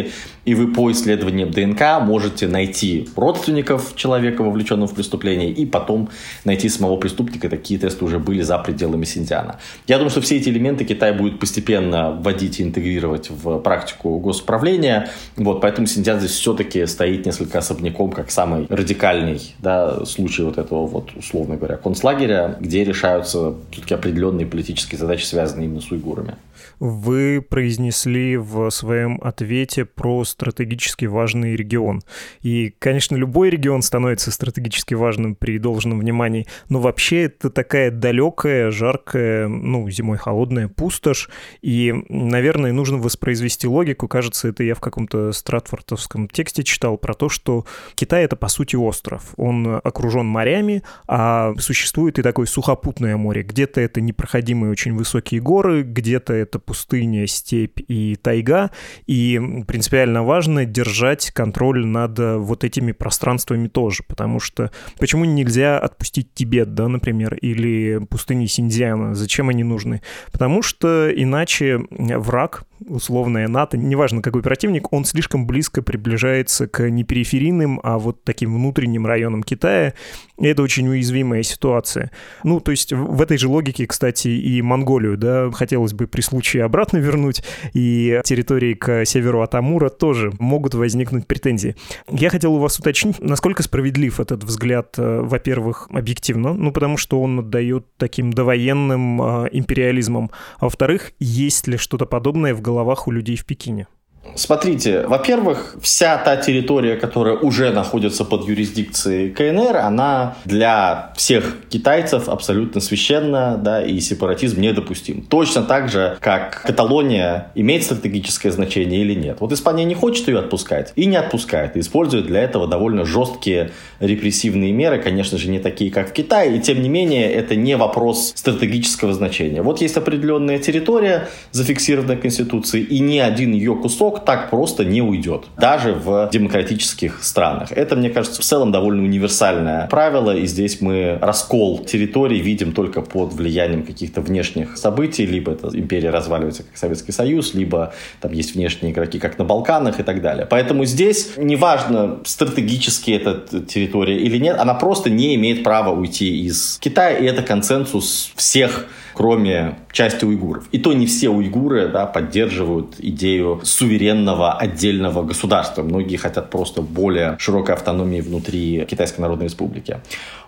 и 0.45 0.55
вы 0.55 0.71
по 0.71 0.91
исследованиям 0.91 1.51
ДНК 1.51 2.01
можете 2.01 2.47
найти 2.47 3.09
родственников 3.15 3.95
человека, 3.95 4.43
вовлеченного 4.43 4.87
в 4.87 4.93
преступление, 4.93 5.51
и 5.51 5.65
потом 5.65 6.09
найти 6.43 6.69
самого 6.69 6.97
преступника. 6.97 7.49
Такие 7.49 7.79
тесты 7.79 8.05
уже 8.05 8.19
были 8.19 8.41
за 8.41 8.57
пределами 8.59 9.05
Синдиана. 9.05 9.59
Я 9.87 9.97
думаю, 9.97 10.11
что 10.11 10.21
все 10.21 10.37
эти 10.37 10.49
элементы 10.49 10.85
Китай 10.85 11.13
будет 11.13 11.39
постепенно 11.39 12.11
вводить 12.11 12.59
и 12.59 12.63
интегрировать 12.63 13.29
в 13.29 13.59
практику 13.59 14.19
госуправления. 14.19 15.09
Вот, 15.35 15.61
поэтому 15.61 15.87
Синдиан 15.87 16.19
здесь 16.19 16.31
все-таки 16.31 16.85
стоит 16.85 17.25
несколько 17.25 17.59
особняком, 17.59 18.11
как 18.11 18.31
самый 18.31 18.67
радикальный 18.69 19.41
да, 19.59 20.05
случай 20.05 20.43
вот 20.43 20.57
этого 20.57 20.85
вот, 20.85 21.09
условно 21.15 21.55
говоря, 21.55 21.77
концлагеря, 21.77 22.57
где 22.59 22.83
решаются 22.83 23.55
все-таки 23.71 23.93
определенные 23.93 24.45
политические 24.45 24.99
задачи, 24.99 25.25
связанные 25.25 25.65
именно 25.65 25.81
с 25.81 25.91
уйгурами. 25.91 26.35
Вы 26.79 27.41
произнесли 27.41 28.37
в 28.37 28.69
своем 28.69 29.19
ответе 29.21 29.85
про 29.85 30.23
стратегически 30.23 31.05
важный 31.05 31.55
регион. 31.55 32.01
И, 32.41 32.73
конечно, 32.79 33.15
любой 33.15 33.49
регион 33.49 33.81
становится 33.81 34.31
стратегически 34.31 34.93
важным 34.93 35.35
при 35.35 35.59
должном 35.59 35.99
внимании, 35.99 36.47
но 36.69 36.79
вообще 36.79 37.23
это 37.23 37.49
такая 37.49 37.91
далекая, 37.91 38.71
жаркая, 38.71 39.47
ну, 39.47 39.89
зимой 39.89 40.17
холодная 40.17 40.67
пустошь, 40.67 41.29
и, 41.61 41.93
наверное, 42.09 42.71
нужно 42.71 42.97
воспроизвести 42.97 43.67
логику. 43.67 44.07
Кажется, 44.07 44.47
это 44.47 44.63
я 44.63 44.75
в 44.75 44.79
каком-то 44.79 45.31
стратфордовском 45.31 46.27
тексте 46.27 46.63
читал 46.63 46.97
про 46.97 47.13
то, 47.13 47.29
что 47.29 47.65
Китай— 47.95 48.23
это, 48.25 48.35
по 48.35 48.47
сути, 48.47 48.75
остров. 48.75 49.33
Он 49.37 49.79
окружен 49.83 50.25
морями, 50.25 50.83
а 51.07 51.53
существует 51.59 52.19
и 52.19 52.21
такое 52.21 52.45
сухопутное 52.45 53.17
море. 53.17 53.43
Где-то 53.43 53.81
это 53.81 54.01
непроходимые 54.01 54.71
очень 54.71 54.93
высокие 54.93 55.41
горы, 55.41 55.83
где-то 55.83 56.33
это 56.33 56.54
пустыня, 56.59 57.27
степь 57.27 57.79
и 57.87 58.15
тайга, 58.15 58.71
и 59.05 59.39
принципиально 59.67 60.23
важно 60.23 60.65
держать 60.65 61.31
контроль 61.31 61.85
над 61.85 62.19
э, 62.19 62.37
вот 62.37 62.63
этими 62.63 62.91
пространствами 62.91 63.67
тоже, 63.67 64.03
потому 64.07 64.39
что 64.39 64.71
почему 64.99 65.25
нельзя 65.25 65.79
отпустить 65.79 66.33
Тибет, 66.33 66.73
да, 66.73 66.87
например, 66.87 67.35
или 67.35 67.99
пустыни 68.09 68.45
Синьцзяна, 68.45 69.15
зачем 69.15 69.49
они 69.49 69.63
нужны? 69.63 70.01
Потому 70.31 70.61
что 70.61 71.11
иначе 71.13 71.81
враг, 71.91 72.63
условная 72.87 73.47
НАТО, 73.47 73.77
неважно 73.77 74.21
какой 74.21 74.41
противник, 74.41 74.91
он 74.91 75.05
слишком 75.05 75.47
близко 75.47 75.81
приближается 75.81 76.67
к 76.67 76.89
не 76.89 77.03
периферийным, 77.03 77.79
а 77.83 77.97
вот 77.97 78.23
таким 78.23 78.53
внутренним 78.55 79.05
районам 79.05 79.43
Китая, 79.43 79.93
и 80.39 80.47
это 80.47 80.61
очень 80.61 80.87
уязвимая 80.87 81.43
ситуация. 81.43 82.11
Ну, 82.43 82.59
то 82.59 82.71
есть 82.71 82.91
в 82.91 83.21
этой 83.21 83.37
же 83.37 83.47
логике, 83.47 83.87
кстати, 83.87 84.27
и 84.27 84.61
Монголию, 84.61 85.17
да, 85.17 85.49
хотелось 85.51 85.93
бы 85.93 86.07
при 86.07 86.21
случае 86.35 86.65
обратно 86.65 86.97
вернуть, 86.97 87.43
и 87.73 88.19
территории 88.25 88.73
к 88.73 89.05
северу 89.05 89.41
от 89.41 89.55
Амура 89.55 89.89
тоже 89.89 90.33
могут 90.37 90.73
возникнуть 90.73 91.27
претензии. 91.27 91.77
Я 92.09 92.29
хотел 92.29 92.55
у 92.55 92.59
вас 92.59 92.77
уточнить, 92.77 93.21
насколько 93.21 93.63
справедлив 93.63 94.19
этот 94.19 94.43
взгляд, 94.43 94.95
э, 94.97 95.21
во-первых, 95.21 95.87
объективно, 95.91 96.53
ну, 96.53 96.73
потому 96.73 96.97
что 96.97 97.21
он 97.21 97.39
отдает 97.39 97.85
таким 97.97 98.33
довоенным 98.33 99.21
э, 99.21 99.49
империализмом, 99.53 100.29
а 100.59 100.65
во-вторых, 100.65 101.13
есть 101.19 101.67
ли 101.67 101.77
что-то 101.77 102.05
подобное 102.05 102.53
в 102.53 102.59
головах 102.59 103.07
у 103.07 103.11
людей 103.11 103.37
в 103.37 103.45
Пекине? 103.45 103.87
Смотрите, 104.35 105.05
во-первых, 105.07 105.77
вся 105.81 106.17
та 106.17 106.35
территория, 106.37 106.95
которая 106.95 107.35
уже 107.35 107.71
находится 107.71 108.25
под 108.25 108.47
юрисдикцией 108.47 109.29
КНР, 109.29 109.77
она 109.77 110.35
для 110.45 111.13
всех 111.15 111.57
китайцев 111.69 112.27
абсолютно 112.27 112.81
священна, 112.81 113.57
да, 113.57 113.83
и 113.83 113.99
сепаратизм 113.99 114.59
недопустим. 114.59 115.21
Точно 115.21 115.61
так 115.61 115.89
же, 115.89 116.17
как 116.19 116.63
Каталония 116.63 117.51
имеет 117.55 117.83
стратегическое 117.83 118.51
значение 118.51 119.01
или 119.01 119.13
нет. 119.13 119.37
Вот 119.39 119.51
Испания 119.51 119.85
не 119.85 119.95
хочет 119.95 120.27
ее 120.27 120.39
отпускать 120.39 120.91
и 120.95 121.05
не 121.05 121.17
отпускает, 121.17 121.77
и 121.77 121.79
использует 121.79 122.25
для 122.25 122.41
этого 122.41 122.67
довольно 122.67 123.05
жесткие 123.05 123.71
репрессивные 123.99 124.71
меры, 124.71 125.01
конечно 125.01 125.37
же, 125.37 125.49
не 125.49 125.59
такие, 125.59 125.91
как 125.91 126.09
в 126.09 126.13
Китае, 126.13 126.57
и 126.57 126.59
тем 126.59 126.81
не 126.81 126.89
менее 126.89 127.31
это 127.31 127.55
не 127.55 127.77
вопрос 127.77 128.33
стратегического 128.35 129.13
значения. 129.13 129.61
Вот 129.61 129.81
есть 129.81 129.97
определенная 129.97 130.59
территория, 130.59 131.29
зафиксированная 131.51 132.17
Конституцией, 132.17 132.83
и 132.83 132.99
ни 132.99 133.19
один 133.19 133.53
ее 133.53 133.75
кусок 133.75 134.14
так 134.23 134.49
просто 134.49 134.85
не 134.85 135.01
уйдет, 135.01 135.45
даже 135.57 135.93
в 135.93 136.29
демократических 136.31 137.23
странах. 137.23 137.71
Это, 137.71 137.95
мне 137.95 138.09
кажется, 138.09 138.41
в 138.41 138.45
целом 138.45 138.71
довольно 138.71 139.03
универсальное 139.03 139.87
правило, 139.87 140.35
и 140.35 140.45
здесь 140.45 140.81
мы 140.81 141.17
раскол 141.21 141.83
территорий 141.85 142.39
видим 142.39 142.71
только 142.71 143.01
под 143.01 143.33
влиянием 143.33 143.83
каких-то 143.83 144.21
внешних 144.21 144.77
событий, 144.77 145.25
либо 145.25 145.51
это 145.51 145.69
империя 145.73 146.09
разваливается 146.09 146.63
как 146.63 146.77
Советский 146.77 147.11
Союз, 147.11 147.53
либо 147.53 147.93
там 148.21 148.31
есть 148.31 148.55
внешние 148.55 148.91
игроки, 148.93 149.19
как 149.19 149.37
на 149.37 149.45
Балканах 149.45 149.99
и 149.99 150.03
так 150.03 150.21
далее. 150.21 150.45
Поэтому 150.49 150.85
здесь 150.85 151.31
неважно, 151.37 152.19
стратегически 152.23 153.11
эта 153.11 153.61
территория 153.61 154.17
или 154.17 154.37
нет, 154.37 154.57
она 154.59 154.73
просто 154.73 155.09
не 155.09 155.35
имеет 155.35 155.63
права 155.63 155.91
уйти 155.91 156.45
из 156.45 156.77
Китая, 156.79 157.17
и 157.17 157.25
это 157.25 157.41
консенсус 157.41 158.31
всех 158.35 158.87
кроме 159.15 159.75
части 159.91 160.25
уйгуров. 160.25 160.67
И 160.71 160.77
то 160.77 160.93
не 160.93 161.05
все 161.05 161.29
уйгуры 161.29 161.87
да, 161.87 162.05
поддерживают 162.05 162.95
идею 162.99 163.61
суверенного 163.63 164.53
отдельного 164.53 165.23
государства. 165.23 165.83
Многие 165.83 166.17
хотят 166.17 166.49
просто 166.49 166.81
более 166.81 167.37
широкой 167.39 167.75
автономии 167.75 168.19
внутри 168.21 168.85
Китайской 168.85 169.21
Народной 169.21 169.45
Республики. 169.45 169.99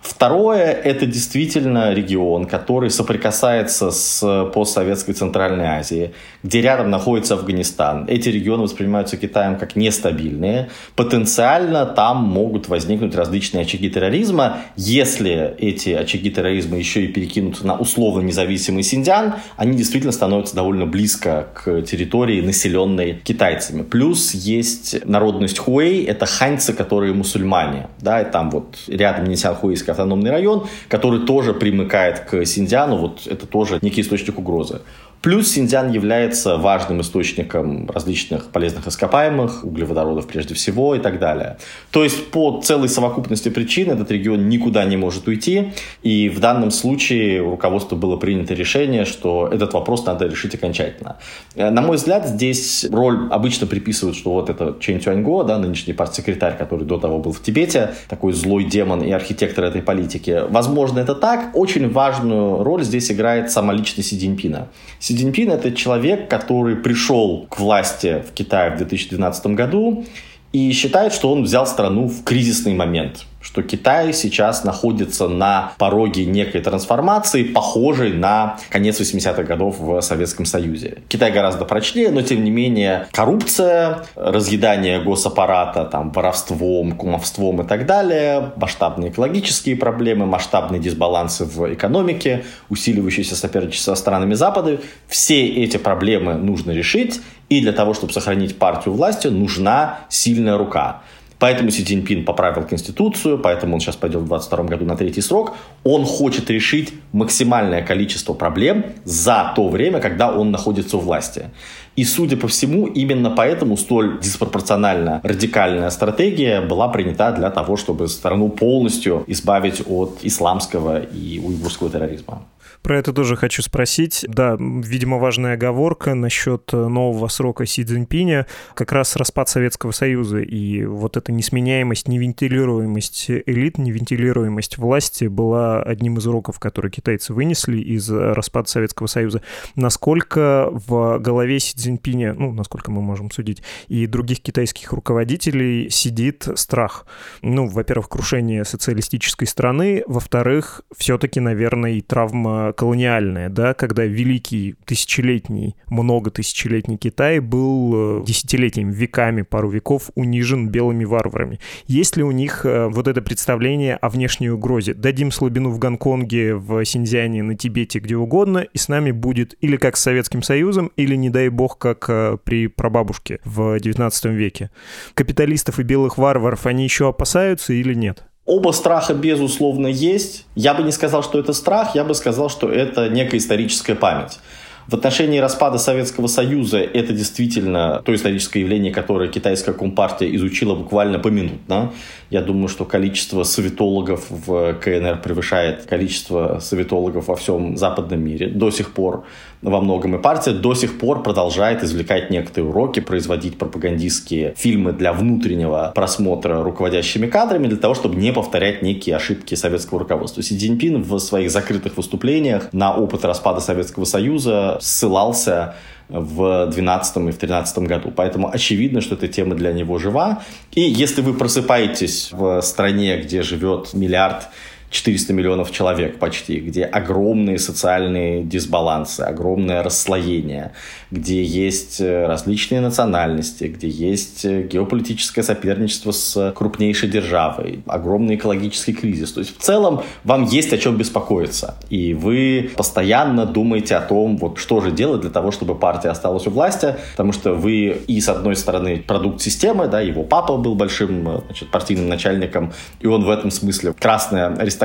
Второе– 0.02 0.72
это 0.84 1.06
действительно 1.06 1.92
регион, 1.92 2.46
который 2.46 2.90
соприкасается 2.90 3.90
с 3.90 4.50
постсоветской 4.54 5.14
Центральной 5.14 5.66
Азией, 5.66 6.12
где 6.42 6.60
рядом 6.60 6.90
находится 6.90 7.34
Афганистан. 7.34 8.06
Эти 8.06 8.28
регионы 8.28 8.64
воспринимаются 8.64 9.16
Китаем 9.16 9.56
как 9.56 9.76
нестабильные. 9.76 10.68
Потенциально 10.94 11.86
там 11.86 12.22
могут 12.22 12.68
возникнуть 12.68 13.14
различные 13.14 13.62
очаги 13.62 13.90
терроризма. 13.90 14.58
Если 14.76 15.54
эти 15.58 15.90
очаги 15.90 16.30
терроризма 16.30 16.76
еще 16.76 17.04
и 17.04 17.08
перекинутся 17.08 17.66
на 17.66 17.76
условно 17.76 18.20
независимый 18.58 18.82
Синьцзян, 18.82 19.34
они 19.56 19.76
действительно 19.76 20.12
становятся 20.12 20.54
довольно 20.54 20.86
близко 20.86 21.48
к 21.54 21.82
территории, 21.82 22.40
населенной 22.40 23.20
китайцами. 23.24 23.82
Плюс 23.82 24.34
есть 24.34 25.06
народность 25.06 25.58
Хуэй, 25.58 26.04
это 26.04 26.26
ханьцы, 26.26 26.72
которые 26.72 27.14
мусульмане. 27.14 27.88
Да, 28.00 28.20
и 28.20 28.30
там 28.30 28.50
вот 28.50 28.76
рядом 28.88 29.26
Нисянхуэйский 29.26 29.92
автономный 29.92 30.30
район, 30.30 30.66
который 30.88 31.20
тоже 31.20 31.54
примыкает 31.54 32.20
к 32.20 32.44
Синьцзяну, 32.44 32.96
вот 32.96 33.26
это 33.26 33.46
тоже 33.46 33.78
некий 33.80 34.00
источник 34.00 34.38
угрозы. 34.38 34.80
Плюс 35.20 35.50
Синьцзян 35.50 35.90
является 35.90 36.56
важным 36.58 37.00
источником 37.00 37.90
различных 37.90 38.50
полезных 38.50 38.86
ископаемых, 38.86 39.64
углеводородов 39.64 40.26
прежде 40.26 40.54
всего 40.54 40.94
и 40.94 41.00
так 41.00 41.18
далее. 41.18 41.58
То 41.90 42.04
есть 42.04 42.30
по 42.30 42.60
целой 42.62 42.88
совокупности 42.88 43.48
причин 43.48 43.90
этот 43.90 44.10
регион 44.12 44.48
никуда 44.48 44.84
не 44.84 44.96
может 44.96 45.26
уйти. 45.26 45.72
И 46.02 46.28
в 46.28 46.38
данном 46.38 46.70
случае 46.70 47.42
у 47.42 47.50
руководства 47.50 47.96
было 47.96 48.16
принято 48.16 48.54
решение, 48.54 49.04
что 49.04 49.48
этот 49.52 49.74
вопрос 49.74 50.06
надо 50.06 50.26
решить 50.26 50.54
окончательно. 50.54 51.16
Э, 51.56 51.70
на 51.70 51.82
мой 51.82 51.96
взгляд, 51.96 52.28
здесь 52.28 52.86
роль 52.90 53.28
обычно 53.30 53.66
приписывают, 53.66 54.16
что 54.16 54.32
вот 54.32 54.50
это 54.50 54.76
Чен 54.80 55.00
Тюаньго, 55.00 55.42
да, 55.42 55.58
нынешний 55.58 55.94
партсекретарь, 55.94 56.56
который 56.56 56.84
до 56.84 56.98
того 56.98 57.18
был 57.18 57.32
в 57.32 57.42
Тибете, 57.42 57.94
такой 58.08 58.32
злой 58.32 58.64
демон 58.64 59.02
и 59.02 59.10
архитектор 59.10 59.64
этой 59.64 59.82
политики. 59.82 60.42
Возможно, 60.48 61.00
это 61.00 61.14
так. 61.16 61.50
Очень 61.54 61.90
важную 61.90 62.62
роль 62.62 62.84
здесь 62.84 63.10
играет 63.10 63.50
сама 63.50 63.72
личность 63.72 64.10
Си 64.10 64.18
Цзиньпина. 64.18 64.68
Си 65.08 65.16
Цзиньпин– 65.16 65.50
это 65.52 65.72
человек, 65.72 66.28
который 66.28 66.76
пришел 66.76 67.46
к 67.48 67.58
власти 67.60 68.22
в 68.28 68.34
Китае 68.34 68.72
в 68.72 68.76
2012 68.76 69.46
году 69.46 70.04
и 70.52 70.70
считает, 70.72 71.14
что 71.14 71.32
он 71.32 71.44
взял 71.44 71.66
страну 71.66 72.08
в 72.08 72.24
кризисный 72.24 72.74
момент– 72.74 73.24
что 73.40 73.62
Китай 73.62 74.12
сейчас 74.12 74.64
находится 74.64 75.28
на 75.28 75.72
пороге 75.78 76.24
некой 76.24 76.60
трансформации, 76.60 77.44
похожей 77.44 78.12
на 78.12 78.58
конец 78.68 79.00
80-х 79.00 79.42
годов 79.44 79.78
в 79.78 80.00
Советском 80.00 80.44
Союзе. 80.44 80.98
Китай 81.08 81.30
гораздо 81.30 81.64
прочнее, 81.64 82.10
но 82.10 82.22
тем 82.22 82.42
не 82.44 82.50
менее 82.50 83.06
коррупция, 83.12 84.04
разъедание 84.16 85.00
госаппарата 85.00 85.84
там, 85.84 86.10
воровством, 86.10 86.92
кумовством 86.92 87.62
и 87.62 87.66
так 87.66 87.86
далее, 87.86 88.52
масштабные 88.56 89.10
экологические 89.10 89.76
проблемы, 89.76 90.26
масштабные 90.26 90.80
дисбалансы 90.80 91.44
в 91.44 91.72
экономике, 91.72 92.44
усиливающееся 92.68 93.36
соперничество 93.36 93.94
со 93.94 94.00
странами 94.00 94.34
Запада. 94.34 94.80
Все 95.06 95.46
эти 95.46 95.76
проблемы 95.76 96.34
нужно 96.34 96.72
решить, 96.72 97.20
и 97.48 97.60
для 97.60 97.72
того, 97.72 97.94
чтобы 97.94 98.12
сохранить 98.12 98.58
партию 98.58 98.94
власти, 98.94 99.28
нужна 99.28 100.00
сильная 100.08 100.58
рука. 100.58 101.02
Поэтому 101.38 101.70
Си 101.70 101.84
Цзиньпин 101.84 102.24
поправил 102.24 102.64
Конституцию, 102.64 103.38
поэтому 103.38 103.74
он 103.74 103.80
сейчас 103.80 103.96
пойдет 103.96 104.22
в 104.22 104.26
2022 104.26 104.64
году 104.64 104.84
на 104.84 104.96
третий 104.96 105.22
срок. 105.22 105.56
Он 105.84 106.04
хочет 106.04 106.50
решить 106.50 106.94
максимальное 107.12 107.82
количество 107.82 108.34
проблем 108.34 108.84
за 109.04 109.52
то 109.54 109.68
время, 109.68 110.00
когда 110.00 110.32
он 110.32 110.50
находится 110.50 110.96
у 110.96 111.00
власти. 111.00 111.50
И, 111.96 112.04
судя 112.04 112.36
по 112.36 112.46
всему, 112.46 112.86
именно 112.86 113.30
поэтому 113.30 113.76
столь 113.76 114.20
диспропорционально 114.20 115.20
радикальная 115.24 115.90
стратегия 115.90 116.60
была 116.60 116.88
принята 116.88 117.32
для 117.32 117.50
того, 117.50 117.76
чтобы 117.76 118.08
страну 118.08 118.48
полностью 118.48 119.24
избавить 119.26 119.82
от 119.86 120.18
исламского 120.22 121.02
и 121.02 121.40
уйгурского 121.40 121.90
терроризма. 121.90 122.42
Про 122.82 122.98
это 122.98 123.12
тоже 123.12 123.36
хочу 123.36 123.62
спросить. 123.62 124.24
Да, 124.28 124.56
видимо, 124.58 125.18
важная 125.18 125.54
оговорка 125.54 126.14
насчет 126.14 126.72
нового 126.72 127.28
срока 127.28 127.66
Си 127.66 127.84
Цзиньпиня. 127.84 128.46
Как 128.74 128.92
раз 128.92 129.16
распад 129.16 129.48
Советского 129.48 129.90
Союза 129.90 130.38
и 130.38 130.84
вот 130.84 131.16
эта 131.16 131.32
несменяемость, 131.32 132.08
невентилируемость 132.08 133.30
элит, 133.30 133.78
невентилируемость 133.78 134.78
власти 134.78 135.24
была 135.24 135.82
одним 135.82 136.18
из 136.18 136.26
уроков, 136.26 136.58
которые 136.58 136.90
китайцы 136.90 137.32
вынесли 137.34 137.78
из 137.78 138.10
распада 138.10 138.68
Советского 138.68 139.06
Союза. 139.06 139.42
Насколько 139.74 140.68
в 140.70 141.18
голове 141.18 141.60
Си 141.60 141.76
Цзиньпиня, 141.76 142.34
ну, 142.34 142.52
насколько 142.52 142.90
мы 142.90 143.02
можем 143.02 143.30
судить, 143.30 143.62
и 143.88 144.06
других 144.06 144.40
китайских 144.40 144.92
руководителей 144.92 145.90
сидит 145.90 146.48
страх? 146.54 147.06
Ну, 147.42 147.66
во-первых, 147.66 148.08
крушение 148.08 148.64
социалистической 148.64 149.46
страны, 149.46 150.02
во-вторых, 150.06 150.82
все-таки, 150.96 151.40
наверное, 151.40 151.92
и 151.92 152.00
травма 152.00 152.67
колониальное, 152.72 153.48
да, 153.48 153.74
когда 153.74 154.04
великий 154.04 154.74
тысячелетний, 154.84 155.76
много 155.88 156.30
тысячелетний 156.30 156.96
Китай 156.96 157.40
был 157.40 158.20
э, 158.20 158.24
десятилетиями, 158.24 158.92
веками, 158.92 159.42
пару 159.42 159.70
веков 159.70 160.10
унижен 160.14 160.68
белыми 160.68 161.04
варварами. 161.04 161.60
Есть 161.86 162.16
ли 162.16 162.22
у 162.22 162.30
них 162.30 162.64
э, 162.64 162.88
вот 162.88 163.08
это 163.08 163.22
представление 163.22 163.96
о 163.96 164.08
внешней 164.08 164.50
угрозе? 164.50 164.94
Дадим 164.94 165.30
слабину 165.30 165.70
в 165.70 165.78
Гонконге, 165.78 166.54
в 166.54 166.84
Синьцзяне, 166.84 167.42
на 167.42 167.56
Тибете, 167.56 167.98
где 167.98 168.16
угодно, 168.16 168.58
и 168.58 168.78
с 168.78 168.88
нами 168.88 169.10
будет 169.10 169.54
или 169.60 169.76
как 169.76 169.96
с 169.96 170.02
Советским 170.02 170.42
Союзом, 170.42 170.92
или, 170.96 171.14
не 171.14 171.30
дай 171.30 171.48
бог, 171.48 171.78
как 171.78 172.06
э, 172.08 172.38
при 172.42 172.66
прабабушке 172.66 173.40
в 173.44 173.78
19 173.78 174.26
веке. 174.26 174.70
Капиталистов 175.14 175.78
и 175.78 175.82
белых 175.82 176.18
варваров 176.18 176.66
они 176.66 176.84
еще 176.84 177.08
опасаются 177.08 177.72
или 177.72 177.94
нет? 177.94 178.27
Оба 178.48 178.72
страха, 178.72 179.12
безусловно, 179.12 179.88
есть. 179.88 180.46
Я 180.54 180.72
бы 180.72 180.82
не 180.82 180.90
сказал, 180.90 181.22
что 181.22 181.38
это 181.38 181.52
страх, 181.52 181.94
я 181.94 182.02
бы 182.02 182.14
сказал, 182.14 182.48
что 182.48 182.70
это 182.70 183.10
некая 183.10 183.36
историческая 183.36 183.94
память. 183.94 184.38
В 184.86 184.94
отношении 184.94 185.38
распада 185.38 185.76
Советского 185.76 186.28
Союза 186.28 186.78
это 186.78 187.12
действительно 187.12 188.00
то 188.02 188.14
историческое 188.14 188.60
явление, 188.60 188.90
которое 188.90 189.28
китайская 189.28 189.74
компартия 189.74 190.34
изучила 190.34 190.74
буквально 190.74 191.18
поминутно. 191.18 191.92
Я 192.30 192.40
думаю, 192.40 192.68
что 192.68 192.86
количество 192.86 193.42
советологов 193.42 194.24
в 194.30 194.72
КНР 194.82 195.20
превышает 195.20 195.84
количество 195.84 196.58
советологов 196.62 197.28
во 197.28 197.36
всем 197.36 197.76
западном 197.76 198.24
мире 198.24 198.48
до 198.48 198.70
сих 198.70 198.92
пор 198.94 199.26
во 199.62 199.80
многом. 199.80 200.16
И 200.16 200.18
партия 200.18 200.52
до 200.52 200.74
сих 200.74 200.98
пор 200.98 201.22
продолжает 201.22 201.82
извлекать 201.82 202.30
некоторые 202.30 202.70
уроки, 202.70 203.00
производить 203.00 203.58
пропагандистские 203.58 204.54
фильмы 204.56 204.92
для 204.92 205.12
внутреннего 205.12 205.92
просмотра 205.94 206.62
руководящими 206.62 207.26
кадрами, 207.26 207.66
для 207.66 207.76
того, 207.76 207.94
чтобы 207.94 208.16
не 208.16 208.32
повторять 208.32 208.82
некие 208.82 209.16
ошибки 209.16 209.54
советского 209.54 210.00
руководства. 210.00 210.42
Си 210.42 210.56
Цзиньпин 210.56 211.02
в 211.02 211.18
своих 211.18 211.50
закрытых 211.50 211.96
выступлениях 211.96 212.72
на 212.72 212.94
опыт 212.94 213.24
распада 213.24 213.60
Советского 213.60 214.04
Союза 214.04 214.78
ссылался 214.80 215.74
в 216.08 216.64
2012 216.66 217.16
и 217.16 217.20
в 217.20 217.22
2013 217.22 217.78
году. 217.78 218.12
Поэтому 218.14 218.50
очевидно, 218.50 219.00
что 219.00 219.14
эта 219.14 219.28
тема 219.28 219.54
для 219.54 219.72
него 219.72 219.98
жива. 219.98 220.42
И 220.72 220.80
если 220.80 221.20
вы 221.20 221.34
просыпаетесь 221.34 222.30
в 222.32 222.60
стране, 222.62 223.18
где 223.18 223.42
живет 223.42 223.92
миллиард 223.94 224.48
400 224.90 225.32
миллионов 225.32 225.70
человек 225.70 226.18
почти, 226.18 226.60
где 226.60 226.84
огромные 226.84 227.58
социальные 227.58 228.42
дисбалансы, 228.42 229.20
огромное 229.20 229.82
расслоение, 229.82 230.72
где 231.10 231.42
есть 231.42 232.00
э, 232.00 232.26
различные 232.26 232.80
национальности, 232.80 233.64
где 233.64 233.88
есть 233.88 234.44
э, 234.44 234.62
геополитическое 234.62 235.44
соперничество 235.44 236.12
с 236.12 236.52
крупнейшей 236.56 237.08
державой, 237.08 237.82
огромный 237.86 238.36
экологический 238.36 238.94
кризис. 238.94 239.32
То 239.32 239.40
есть 239.40 239.56
в 239.58 239.60
целом 239.60 240.02
вам 240.24 240.44
есть 240.44 240.72
о 240.72 240.78
чем 240.78 240.96
беспокоиться. 240.96 241.76
И 241.90 242.14
вы 242.14 242.70
постоянно 242.76 243.44
думаете 243.44 243.96
о 243.96 244.00
том, 244.00 244.38
вот 244.38 244.58
что 244.58 244.80
же 244.80 244.90
делать 244.90 245.20
для 245.20 245.30
того, 245.30 245.50
чтобы 245.50 245.74
партия 245.74 246.08
осталась 246.08 246.46
у 246.46 246.50
власти, 246.50 246.96
потому 247.12 247.32
что 247.32 247.52
вы 247.52 248.02
и 248.06 248.20
с 248.20 248.28
одной 248.28 248.56
стороны 248.56 249.02
продукт 249.06 249.42
системы, 249.42 249.86
да, 249.86 250.00
его 250.00 250.22
папа 250.22 250.56
был 250.56 250.74
большим 250.74 251.28
э, 251.28 251.40
значит, 251.46 251.70
партийным 251.70 252.08
начальником, 252.08 252.72
и 253.00 253.06
он 253.06 253.24
в 253.24 253.30
этом 253.30 253.50
смысле 253.50 253.92
красная 253.92 254.54
аристократия. 254.54 254.77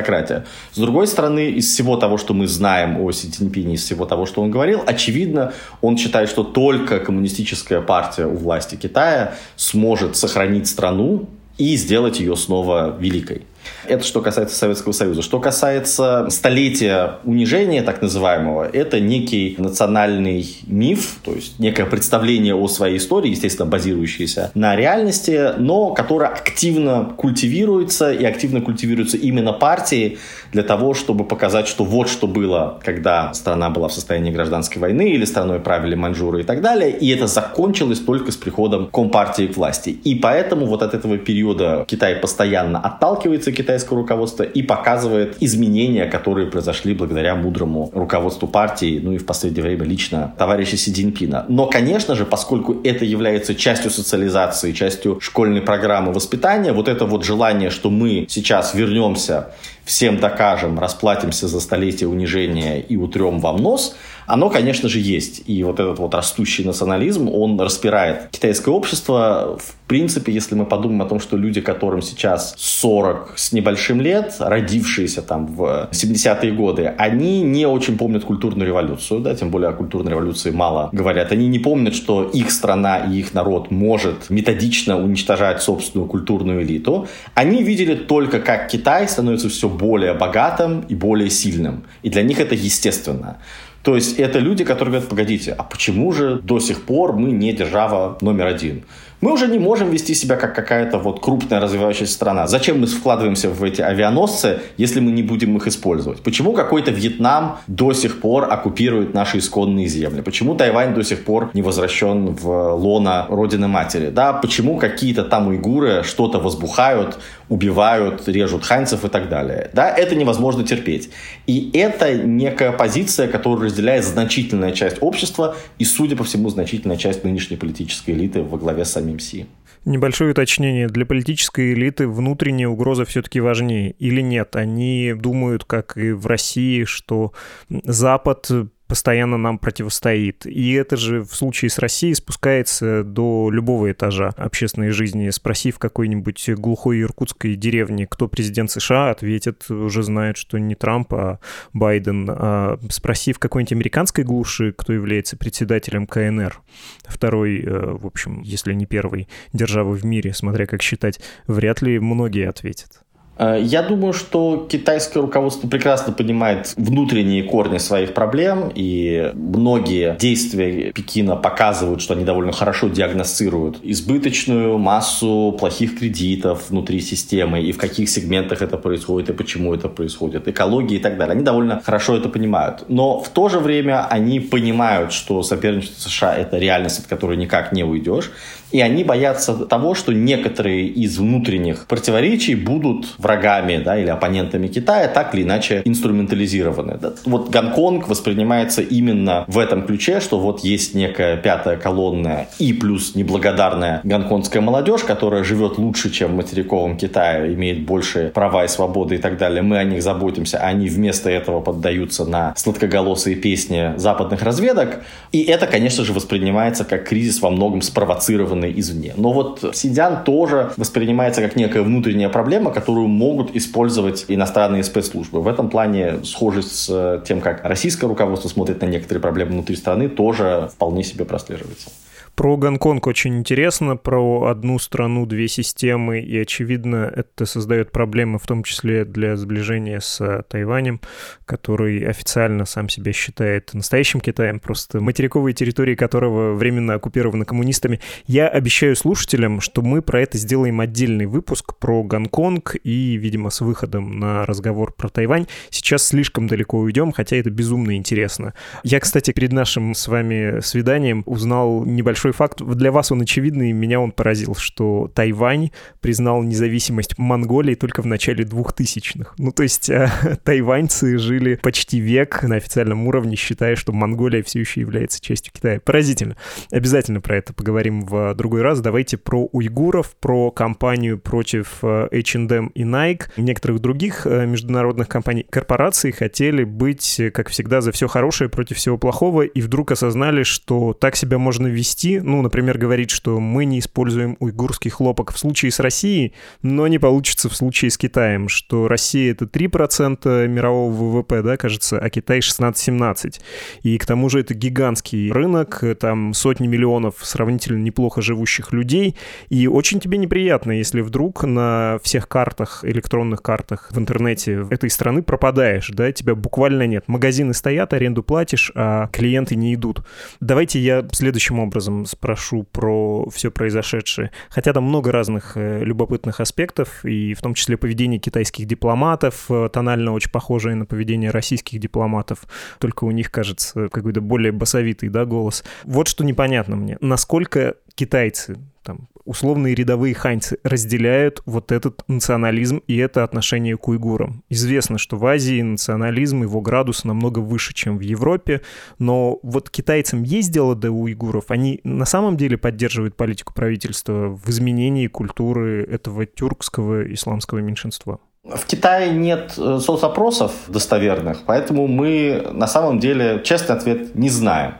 С 0.73 0.77
другой 0.77 1.07
стороны, 1.07 1.51
из 1.51 1.67
всего 1.67 1.97
того, 1.97 2.17
что 2.17 2.33
мы 2.33 2.47
знаем 2.47 2.99
о 3.01 3.11
Си 3.11 3.29
Цзиньпине, 3.29 3.75
из 3.75 3.83
всего 3.83 4.05
того, 4.05 4.25
что 4.25 4.41
он 4.41 4.51
говорил, 4.51 4.81
очевидно, 4.85 5.53
он 5.81 5.97
считает, 5.97 6.29
что 6.29 6.43
только 6.43 6.99
коммунистическая 6.99 7.81
партия 7.81 8.25
у 8.25 8.35
власти 8.35 8.75
Китая 8.75 9.35
сможет 9.55 10.15
сохранить 10.15 10.67
страну 10.67 11.29
и 11.57 11.75
сделать 11.77 12.19
ее 12.19 12.35
снова 12.35 12.97
великой. 12.99 13.43
Это 13.87 14.03
что 14.03 14.21
касается 14.21 14.55
Советского 14.55 14.91
Союза. 14.93 15.21
Что 15.21 15.39
касается 15.39 16.27
столетия 16.29 17.19
унижения, 17.23 17.81
так 17.83 18.01
называемого, 18.01 18.69
это 18.71 18.99
некий 18.99 19.55
национальный 19.57 20.57
миф, 20.67 21.17
то 21.23 21.33
есть 21.33 21.59
некое 21.59 21.85
представление 21.85 22.55
о 22.55 22.67
своей 22.67 22.97
истории, 22.97 23.31
естественно, 23.31 23.69
базирующееся 23.69 24.51
на 24.53 24.75
реальности, 24.75 25.51
но 25.57 25.93
которое 25.93 26.29
активно 26.29 27.13
культивируется 27.17 28.11
и 28.11 28.23
активно 28.23 28.61
культивируется 28.61 29.17
именно 29.17 29.53
партией 29.53 30.17
для 30.51 30.63
того, 30.63 30.93
чтобы 30.93 31.25
показать, 31.25 31.67
что 31.67 31.83
вот 31.83 32.09
что 32.09 32.27
было, 32.27 32.79
когда 32.83 33.33
страна 33.33 33.69
была 33.69 33.87
в 33.87 33.93
состоянии 33.93 34.31
гражданской 34.31 34.81
войны 34.81 35.11
или 35.11 35.25
страной 35.25 35.59
правили 35.59 35.95
маньчжуры 35.95 36.41
и 36.41 36.43
так 36.43 36.61
далее, 36.61 36.91
и 36.91 37.09
это 37.09 37.27
закончилось 37.27 37.99
только 37.99 38.31
с 38.31 38.35
приходом 38.35 38.87
Компартии 38.87 39.47
к 39.47 39.57
власти. 39.57 39.89
И 39.89 40.15
поэтому 40.15 40.65
вот 40.65 40.83
от 40.83 40.93
этого 40.93 41.17
периода 41.17 41.85
Китай 41.87 42.15
постоянно 42.15 42.79
отталкивается 42.79 43.51
китайского 43.53 43.99
руководства 43.99 44.43
и 44.43 44.61
показывает 44.61 45.37
изменения, 45.39 46.05
которые 46.05 46.47
произошли 46.47 46.93
благодаря 46.93 47.35
мудрому 47.35 47.89
руководству 47.93 48.47
партии, 48.47 48.99
ну 49.01 49.13
и 49.13 49.17
в 49.17 49.25
последнее 49.25 49.63
время 49.63 49.85
лично 49.85 50.33
товарища 50.37 50.77
Си 50.77 50.91
Цзиньпина. 50.91 51.45
Но, 51.47 51.67
конечно 51.67 52.15
же, 52.15 52.25
поскольку 52.25 52.77
это 52.83 53.05
является 53.05 53.55
частью 53.55 53.91
социализации, 53.91 54.71
частью 54.71 55.19
школьной 55.21 55.61
программы 55.61 56.11
воспитания, 56.11 56.73
вот 56.73 56.87
это 56.87 57.05
вот 57.05 57.23
желание, 57.23 57.69
что 57.69 57.89
мы 57.89 58.25
сейчас 58.29 58.73
вернемся 58.73 59.51
всем 59.85 60.17
докажем, 60.17 60.79
расплатимся 60.79 61.47
за 61.47 61.59
столетие 61.59 62.07
унижения 62.07 62.79
и 62.79 62.95
утрем 62.95 63.39
вам 63.39 63.57
нос, 63.57 63.95
оно, 64.25 64.49
конечно 64.49 64.89
же, 64.89 64.99
есть. 64.99 65.43
И 65.47 65.63
вот 65.63 65.79
этот 65.79 65.99
вот 65.99 66.13
растущий 66.13 66.63
национализм, 66.63 67.29
он 67.29 67.59
распирает 67.59 68.29
китайское 68.31 68.73
общество. 68.73 69.57
В 69.59 69.87
принципе, 69.87 70.31
если 70.31 70.55
мы 70.55 70.65
подумаем 70.65 71.01
о 71.01 71.05
том, 71.05 71.19
что 71.19 71.37
люди, 71.37 71.61
которым 71.61 72.01
сейчас 72.01 72.55
40 72.57 73.33
с 73.35 73.51
небольшим 73.51 74.01
лет, 74.01 74.35
родившиеся 74.39 75.21
там 75.21 75.47
в 75.47 75.89
70-е 75.91 76.51
годы, 76.51 76.93
они 76.97 77.41
не 77.41 77.65
очень 77.65 77.97
помнят 77.97 78.23
культурную 78.23 78.67
революцию, 78.67 79.19
да, 79.19 79.35
тем 79.35 79.51
более 79.51 79.69
о 79.69 79.73
культурной 79.73 80.11
революции 80.11 80.51
мало 80.51 80.89
говорят. 80.91 81.31
Они 81.31 81.47
не 81.47 81.59
помнят, 81.59 81.95
что 81.95 82.23
их 82.23 82.51
страна 82.51 82.97
и 82.99 83.19
их 83.19 83.33
народ 83.33 83.71
может 83.71 84.29
методично 84.29 84.97
уничтожать 84.97 85.61
собственную 85.61 86.09
культурную 86.09 86.63
элиту. 86.63 87.07
Они 87.33 87.63
видели 87.63 87.95
только, 87.95 88.39
как 88.39 88.69
Китай 88.69 89.07
становится 89.07 89.49
все 89.49 89.69
более 89.69 90.13
богатым 90.13 90.81
и 90.81 90.95
более 90.95 91.29
сильным. 91.29 91.83
И 92.01 92.09
для 92.09 92.23
них 92.23 92.39
это 92.39 92.55
естественно. 92.55 93.37
То 93.83 93.95
есть 93.95 94.17
это 94.17 94.39
люди, 94.39 94.63
которые 94.63 94.93
говорят, 94.93 95.09
погодите, 95.09 95.53
а 95.57 95.63
почему 95.63 96.11
же 96.13 96.39
до 96.41 96.59
сих 96.59 96.83
пор 96.83 97.13
мы 97.13 97.31
не 97.31 97.51
держава 97.51 98.17
номер 98.21 98.47
один? 98.47 98.83
мы 99.23 99.31
уже 99.31 99.47
не 99.47 99.57
можем 99.57 99.89
вести 99.89 100.15
себя 100.15 100.35
как 100.35 100.53
какая-то 100.53 100.97
вот 100.97 101.21
крупная 101.21 101.61
развивающаяся 101.61 102.11
страна. 102.11 102.45
Зачем 102.45 102.81
мы 102.81 102.87
вкладываемся 102.87 103.49
в 103.49 103.63
эти 103.63 103.81
авианосцы, 103.81 104.59
если 104.75 104.99
мы 104.99 105.11
не 105.11 105.23
будем 105.23 105.55
их 105.55 105.65
использовать? 105.65 106.21
Почему 106.21 106.51
какой-то 106.51 106.91
Вьетнам 106.91 107.55
до 107.67 107.93
сих 107.93 108.19
пор 108.19 108.51
оккупирует 108.51 109.13
наши 109.13 109.37
исконные 109.37 109.87
земли? 109.87 110.21
Почему 110.21 110.55
Тайвань 110.55 110.93
до 110.93 111.03
сих 111.03 111.23
пор 111.23 111.51
не 111.53 111.61
возвращен 111.61 112.35
в 112.35 112.73
лона 112.75 113.25
Родины 113.29 113.69
Матери? 113.69 114.09
Да, 114.09 114.33
почему 114.33 114.77
какие-то 114.77 115.23
там 115.23 115.47
уйгуры 115.47 116.03
что-то 116.03 116.39
возбухают 116.39 117.17
убивают, 117.49 118.27
режут 118.27 118.63
ханьцев 118.65 119.05
и 119.05 119.09
так 119.09 119.29
далее. 119.29 119.69
Да, 119.73 119.89
это 119.89 120.15
невозможно 120.15 120.63
терпеть. 120.63 121.09
И 121.47 121.71
это 121.73 122.13
некая 122.15 122.71
позиция, 122.71 123.27
которую 123.27 123.65
разделяет 123.65 124.05
значительная 124.05 124.71
часть 124.71 124.97
общества 125.01 125.55
и, 125.77 125.85
судя 125.85 126.15
по 126.15 126.23
всему, 126.23 126.49
значительная 126.49 126.97
часть 126.97 127.23
нынешней 127.23 127.57
политической 127.57 128.11
элиты 128.11 128.41
во 128.41 128.57
главе 128.57 128.85
с 128.85 128.91
самим 128.91 129.19
Си. 129.19 129.45
Небольшое 129.85 130.31
уточнение. 130.31 130.87
Для 130.87 131.05
политической 131.05 131.73
элиты 131.73 132.07
внутренняя 132.07 132.69
угроза 132.69 133.03
все-таки 133.03 133.41
важнее 133.41 133.91
или 133.99 134.21
нет? 134.21 134.55
Они 134.55 135.13
думают, 135.13 135.65
как 135.65 135.97
и 135.97 136.11
в 136.11 136.25
России, 136.25 136.85
что 136.85 137.33
Запад 137.69 138.49
постоянно 138.93 139.37
нам 139.37 139.57
противостоит. 139.57 140.45
И 140.45 140.71
это 140.73 140.97
же 140.97 141.21
в 141.21 141.33
случае 141.33 141.71
с 141.71 141.79
Россией 141.79 142.13
спускается 142.13 143.03
до 143.03 143.49
любого 143.49 143.91
этажа 143.91 144.29
общественной 144.37 144.91
жизни. 144.91 145.31
Спроси 145.31 145.71
в 145.71 145.79
какой-нибудь 145.79 146.51
глухой 146.51 147.01
иркутской 147.01 147.55
деревне, 147.55 148.05
кто 148.05 148.27
президент 148.27 148.69
США, 148.69 149.09
ответят, 149.09 149.67
уже 149.71 150.03
знают, 150.03 150.37
что 150.37 150.59
не 150.59 150.75
Трамп, 150.75 151.11
а 151.15 151.39
Байден. 151.73 152.29
А 152.29 152.77
спроси 152.91 153.33
в 153.33 153.39
какой-нибудь 153.39 153.73
американской 153.73 154.23
глуши, 154.23 154.75
кто 154.77 154.93
является 154.93 155.37
председателем 155.37 156.05
КНР, 156.05 156.61
второй, 157.07 157.61
э, 157.61 157.97
в 157.99 158.05
общем, 158.05 158.43
если 158.43 158.75
не 158.75 158.85
первый, 158.85 159.27
державы 159.53 159.95
в 159.95 160.05
мире, 160.05 160.35
смотря 160.35 160.67
как 160.67 160.83
считать, 160.83 161.19
вряд 161.47 161.81
ли 161.81 161.97
многие 161.97 162.47
ответят. 162.47 163.02
Э, 163.37 163.57
я 163.61 163.81
думаю, 163.81 164.13
что 164.13 164.67
китайское 164.69 165.21
руководство 165.21 165.67
прекрасно 165.67 166.13
понимает 166.13 166.73
внутренние 166.77 167.43
корни 167.43 167.77
своих 167.77 168.13
проблем, 168.13 168.71
и 168.73 169.31
многие 169.33 170.15
действия 170.19 170.91
Пекина 170.91 171.35
показывают, 171.35 172.01
что 172.01 172.13
они 172.13 172.23
довольно 172.23 172.51
хорошо 172.51 172.89
диагностируют 172.89 173.79
избыточную 173.83 174.77
массу 174.77 175.55
плохих 175.59 175.99
кредитов 175.99 176.69
внутри 176.69 176.99
системы, 177.01 177.61
и 177.61 177.71
в 177.71 177.77
каких 177.77 178.09
сегментах 178.09 178.61
это 178.61 178.77
происходит, 178.77 179.29
и 179.29 179.33
почему 179.33 179.73
это 179.73 179.89
происходит, 179.89 180.47
экологии 180.47 180.97
и 180.97 180.99
так 180.99 181.17
далее. 181.17 181.33
Они 181.33 181.43
довольно 181.43 181.81
хорошо 181.81 182.15
это 182.15 182.29
понимают. 182.29 182.85
Но 182.87 183.19
в 183.19 183.29
то 183.29 183.49
же 183.49 183.59
время 183.59 184.05
они 184.07 184.39
понимают, 184.39 185.13
что 185.13 185.43
соперничество 185.43 186.09
США— 186.09 186.35
это 186.37 186.57
реальность, 186.57 186.99
от 186.99 187.07
которой 187.07 187.37
никак 187.37 187.71
не 187.71 187.83
уйдешь, 187.83 188.31
и 188.73 188.81
они 188.81 189.03
боятся 189.03 189.53
того, 189.53 189.93
что 189.93 190.13
некоторые 190.13 190.87
из 190.87 191.19
внутренних 191.19 191.85
противоречий 191.85 192.55
будут 192.55 193.13
врагами 193.19 193.77
да, 193.77 193.97
или 193.97 194.09
оппонентами 194.09 194.67
Китая 194.67 195.07
так 195.07 195.35
или 195.35 195.43
иначе 195.43 195.83
инструментализированы. 195.85 196.97
Да. 196.99 197.13
Вот 197.25 197.49
Гонконг 197.51 198.09
воспринимается 198.09 198.81
именно 198.81 199.45
в 199.47 199.59
этом 199.59 199.85
ключе, 199.85 200.19
что 200.19 200.39
вот 200.39 200.61
есть 200.61 200.95
некая 200.95 201.37
пятая 201.37 201.77
колонна 201.77 202.47
и 202.57 202.73
плюс 202.73 203.13
неблагодарная 203.13 204.01
гонконгская 204.03 204.61
молодежь, 204.61 205.03
которая 205.03 205.43
живет 205.43 205.77
лучше, 205.77 206.09
чем 206.09 206.31
в 206.31 206.35
материковом 206.35 206.97
Китае, 206.97 207.53
имеет 207.53 207.85
больше 207.85 208.31
права 208.33 208.65
и 208.65 208.67
свободы 208.67 209.15
и 209.15 209.17
так 209.19 209.37
далее. 209.37 209.61
Мы 209.61 209.77
о 209.77 209.83
них 209.83 210.01
заботимся, 210.01 210.57
а 210.57 210.69
они 210.69 210.89
вместо 210.89 211.29
этого 211.29 211.61
поддаются 211.61 212.25
на 212.25 212.55
сладкоголосые 212.55 213.35
песни 213.35 213.93
западных 213.97 214.41
разведок. 214.41 215.03
И 215.31 215.43
это, 215.43 215.67
конечно 215.67 216.03
же, 216.03 216.11
воспринимается 216.13 216.85
как 216.85 217.07
кризис 217.07 217.39
во 217.39 217.51
многом 217.51 217.83
спровоцированный 217.83 218.62
сделаны 218.63 218.79
извне. 218.79 219.13
Но 219.17 219.33
вот 219.33 219.63
Синьцзян 219.73 220.23
тоже 220.23 220.71
воспринимается 220.77 221.41
как 221.41 221.55
некая 221.55 221.83
внутренняя 221.83 222.29
проблема, 222.29 222.71
которую 222.71 223.07
могут 223.07 223.55
использовать 223.55 224.25
иностранные 224.27 224.83
спецслужбы. 224.83 225.41
В 225.41 225.47
этом 225.47 225.69
плане 225.69 226.23
схожесть 226.23 226.85
с 226.85 227.23
тем, 227.27 227.41
как 227.41 227.63
российское 227.63 228.07
руководство 228.07 228.49
смотрит 228.49 228.81
на 228.81 228.85
некоторые 228.87 229.21
проблемы 229.21 229.51
внутри 229.51 229.75
страны, 229.75 230.09
тоже 230.09 230.69
вполне 230.73 231.03
себе 231.03 231.25
прослеживается. 231.25 231.89
Про 232.35 232.57
Гонконг 232.57 233.05
очень 233.05 233.37
интересно, 233.37 233.95
про 233.95 234.47
одну 234.47 234.79
страну, 234.79 235.27
две 235.27 235.47
системы, 235.47 236.19
и, 236.19 236.35
очевидно, 236.39 237.11
это 237.15 237.45
создает 237.45 237.91
проблемы, 237.91 238.39
в 238.39 238.47
том 238.47 238.63
числе 238.63 239.05
для 239.05 239.37
сближения 239.37 239.99
с 239.99 240.19
э, 240.19 240.41
Тайванем, 240.49 240.99
который 241.45 242.03
официально 242.07 242.65
сам 242.65 242.89
себя 242.89 243.13
считает 243.13 243.75
настоящим 243.75 244.19
Китаем, 244.19 244.59
просто 244.59 244.99
материковые 244.99 245.53
территории 245.53 245.93
которого 245.93 246.55
временно 246.55 246.95
оккупированы 246.95 247.45
коммунистами. 247.45 247.99
Я 248.25 248.47
обещаю 248.47 248.95
слушателям, 248.95 249.61
что 249.61 249.83
мы 249.83 250.01
про 250.01 250.19
это 250.19 250.39
сделаем 250.39 250.79
отдельный 250.79 251.27
выпуск 251.27 251.77
про 251.77 252.01
Гонконг 252.01 252.77
и, 252.83 253.15
видимо, 253.15 253.51
с 253.51 253.61
выходом 253.61 254.19
на 254.19 254.47
разговор 254.47 254.91
про 254.91 255.09
Тайвань. 255.09 255.45
Сейчас 255.69 256.07
слишком 256.07 256.47
далеко 256.47 256.79
уйдем, 256.79 257.11
хотя 257.11 257.35
это 257.35 257.51
безумно 257.51 257.95
интересно. 257.95 258.55
Я, 258.83 258.99
кстати, 258.99 259.29
перед 259.31 259.51
нашим 259.51 259.93
с 259.93 260.07
вами 260.07 260.61
свиданием 260.61 261.21
узнал 261.27 261.85
небольшой 261.85 262.22
большой 262.23 262.31
факт. 262.31 262.61
Для 262.61 262.91
вас 262.91 263.11
он 263.11 263.21
очевидный, 263.21 263.73
меня 263.73 263.99
он 263.99 264.13
поразил, 264.13 264.55
что 264.55 265.11
Тайвань 265.13 265.71
признал 265.99 266.41
независимость 266.41 267.17
Монголии 267.17 267.75
только 267.75 268.01
в 268.01 268.05
начале 268.05 268.45
2000-х. 268.45 269.33
Ну, 269.37 269.51
то 269.51 269.63
есть 269.63 269.89
э, 269.89 270.09
тайваньцы 270.43 271.17
жили 271.17 271.59
почти 271.61 271.99
век 271.99 272.43
на 272.43 272.55
официальном 272.55 273.07
уровне, 273.07 273.35
считая, 273.35 273.75
что 273.75 273.91
Монголия 273.91 274.41
все 274.41 274.61
еще 274.61 274.79
является 274.79 275.19
частью 275.19 275.51
Китая. 275.51 275.81
Поразительно. 275.81 276.37
Обязательно 276.71 277.19
про 277.19 277.35
это 277.35 277.53
поговорим 277.53 278.05
в 278.05 278.33
другой 278.35 278.61
раз. 278.61 278.79
Давайте 278.79 279.17
про 279.17 279.49
уйгуров, 279.51 280.15
про 280.15 280.49
кампанию 280.51 281.19
против 281.19 281.79
э, 281.81 282.07
H&M 282.09 282.67
и 282.67 282.83
Nike, 282.83 283.23
некоторых 283.35 283.79
других 283.81 284.25
э, 284.25 284.45
международных 284.45 285.09
компаний. 285.09 285.45
Корпорации 285.49 286.11
хотели 286.11 286.63
быть, 286.63 287.19
как 287.33 287.49
всегда, 287.49 287.81
за 287.81 287.91
все 287.91 288.07
хорошее 288.07 288.49
против 288.49 288.77
всего 288.77 288.97
плохого, 288.97 289.41
и 289.41 289.59
вдруг 289.59 289.91
осознали, 289.91 290.43
что 290.43 290.93
так 290.93 291.17
себя 291.17 291.37
можно 291.37 291.67
вести, 291.67 292.12
ну, 292.21 292.41
например, 292.41 292.77
говорить, 292.77 293.09
что 293.09 293.39
мы 293.39 293.65
не 293.65 293.79
используем 293.79 294.37
уйгурский 294.39 294.91
хлопок 294.91 295.33
в 295.33 295.39
случае 295.39 295.71
с 295.71 295.79
Россией, 295.79 296.33
но 296.61 296.87
не 296.87 296.99
получится 296.99 297.49
в 297.49 297.55
случае 297.55 297.91
с 297.91 297.97
Китаем, 297.97 298.49
что 298.49 298.87
Россия 298.87 299.31
это 299.31 299.45
3% 299.45 300.47
мирового 300.47 300.91
ВВП, 300.91 301.41
да, 301.41 301.57
кажется, 301.57 301.99
а 301.99 302.09
Китай 302.09 302.39
16-17. 302.39 303.39
И 303.83 303.97
к 303.97 304.05
тому 304.05 304.29
же 304.29 304.39
это 304.39 304.53
гигантский 304.53 305.31
рынок, 305.31 305.83
там 305.99 306.33
сотни 306.33 306.67
миллионов 306.67 307.15
сравнительно 307.21 307.77
неплохо 307.77 308.21
живущих 308.21 308.73
людей, 308.73 309.15
и 309.49 309.67
очень 309.67 309.99
тебе 309.99 310.17
неприятно, 310.17 310.71
если 310.71 311.01
вдруг 311.01 311.43
на 311.43 311.99
всех 312.03 312.27
картах, 312.27 312.83
электронных 312.83 313.41
картах 313.41 313.89
в 313.91 313.99
интернете 313.99 314.65
этой 314.69 314.89
страны 314.89 315.21
пропадаешь, 315.21 315.89
да, 315.89 316.11
тебя 316.11 316.35
буквально 316.35 316.87
нет. 316.87 317.03
Магазины 317.07 317.53
стоят, 317.53 317.93
аренду 317.93 318.23
платишь, 318.23 318.71
а 318.75 319.07
клиенты 319.07 319.55
не 319.55 319.73
идут. 319.73 320.03
Давайте 320.39 320.79
я 320.79 321.05
следующим 321.11 321.59
образом 321.59 322.02
спрошу 322.05 322.63
про 322.63 323.27
все 323.29 323.51
произошедшее. 323.51 324.31
Хотя 324.49 324.73
там 324.73 324.83
много 324.83 325.11
разных 325.11 325.55
э, 325.55 325.83
любопытных 325.83 326.39
аспектов, 326.39 327.03
и 327.05 327.33
в 327.33 327.41
том 327.41 327.53
числе 327.53 327.77
поведение 327.77 328.19
китайских 328.19 328.65
дипломатов, 328.65 329.45
э, 329.49 329.69
тонально 329.71 330.13
очень 330.13 330.31
похожее 330.31 330.75
на 330.75 330.85
поведение 330.85 331.29
российских 331.29 331.79
дипломатов, 331.79 332.45
только 332.79 333.03
у 333.05 333.11
них, 333.11 333.31
кажется, 333.31 333.89
какой-то 333.89 334.21
более 334.21 334.51
басовитый 334.51 335.09
да, 335.09 335.25
голос. 335.25 335.63
Вот 335.83 336.07
что 336.07 336.23
непонятно 336.23 336.75
мне. 336.75 336.97
Насколько 337.01 337.75
китайцы 337.95 338.57
там, 338.83 339.07
условные 339.25 339.75
рядовые 339.75 340.13
ханьцы 340.13 340.57
разделяют 340.63 341.41
вот 341.45 341.71
этот 341.71 342.03
национализм 342.07 342.81
и 342.87 342.97
это 342.97 343.23
отношение 343.23 343.77
к 343.77 343.87
уйгурам. 343.87 344.43
Известно, 344.49 344.97
что 344.97 345.17
в 345.17 345.25
Азии 345.25 345.61
национализм, 345.61 346.43
его 346.43 346.61
градус 346.61 347.03
намного 347.03 347.39
выше, 347.39 347.73
чем 347.73 347.97
в 347.97 348.01
Европе, 348.01 348.61
но 348.99 349.39
вот 349.43 349.69
китайцам 349.69 350.23
есть 350.23 350.51
дело 350.51 350.75
до 350.75 350.91
уйгуров, 350.91 351.45
они 351.49 351.79
на 351.83 352.05
самом 352.05 352.37
деле 352.37 352.57
поддерживают 352.57 353.15
политику 353.15 353.53
правительства 353.53 354.29
в 354.29 354.49
изменении 354.49 355.07
культуры 355.07 355.83
этого 355.83 356.25
тюркского 356.25 357.11
исламского 357.13 357.59
меньшинства. 357.59 358.19
В 358.43 358.65
Китае 358.65 359.13
нет 359.13 359.53
э, 359.57 359.79
соцопросов 359.79 360.51
достоверных, 360.67 361.43
поэтому 361.45 361.87
мы 361.87 362.45
на 362.51 362.67
самом 362.67 362.99
деле 362.99 363.41
честный 363.41 363.77
ответ 363.77 364.15
не 364.15 364.27
знаем. 364.29 364.73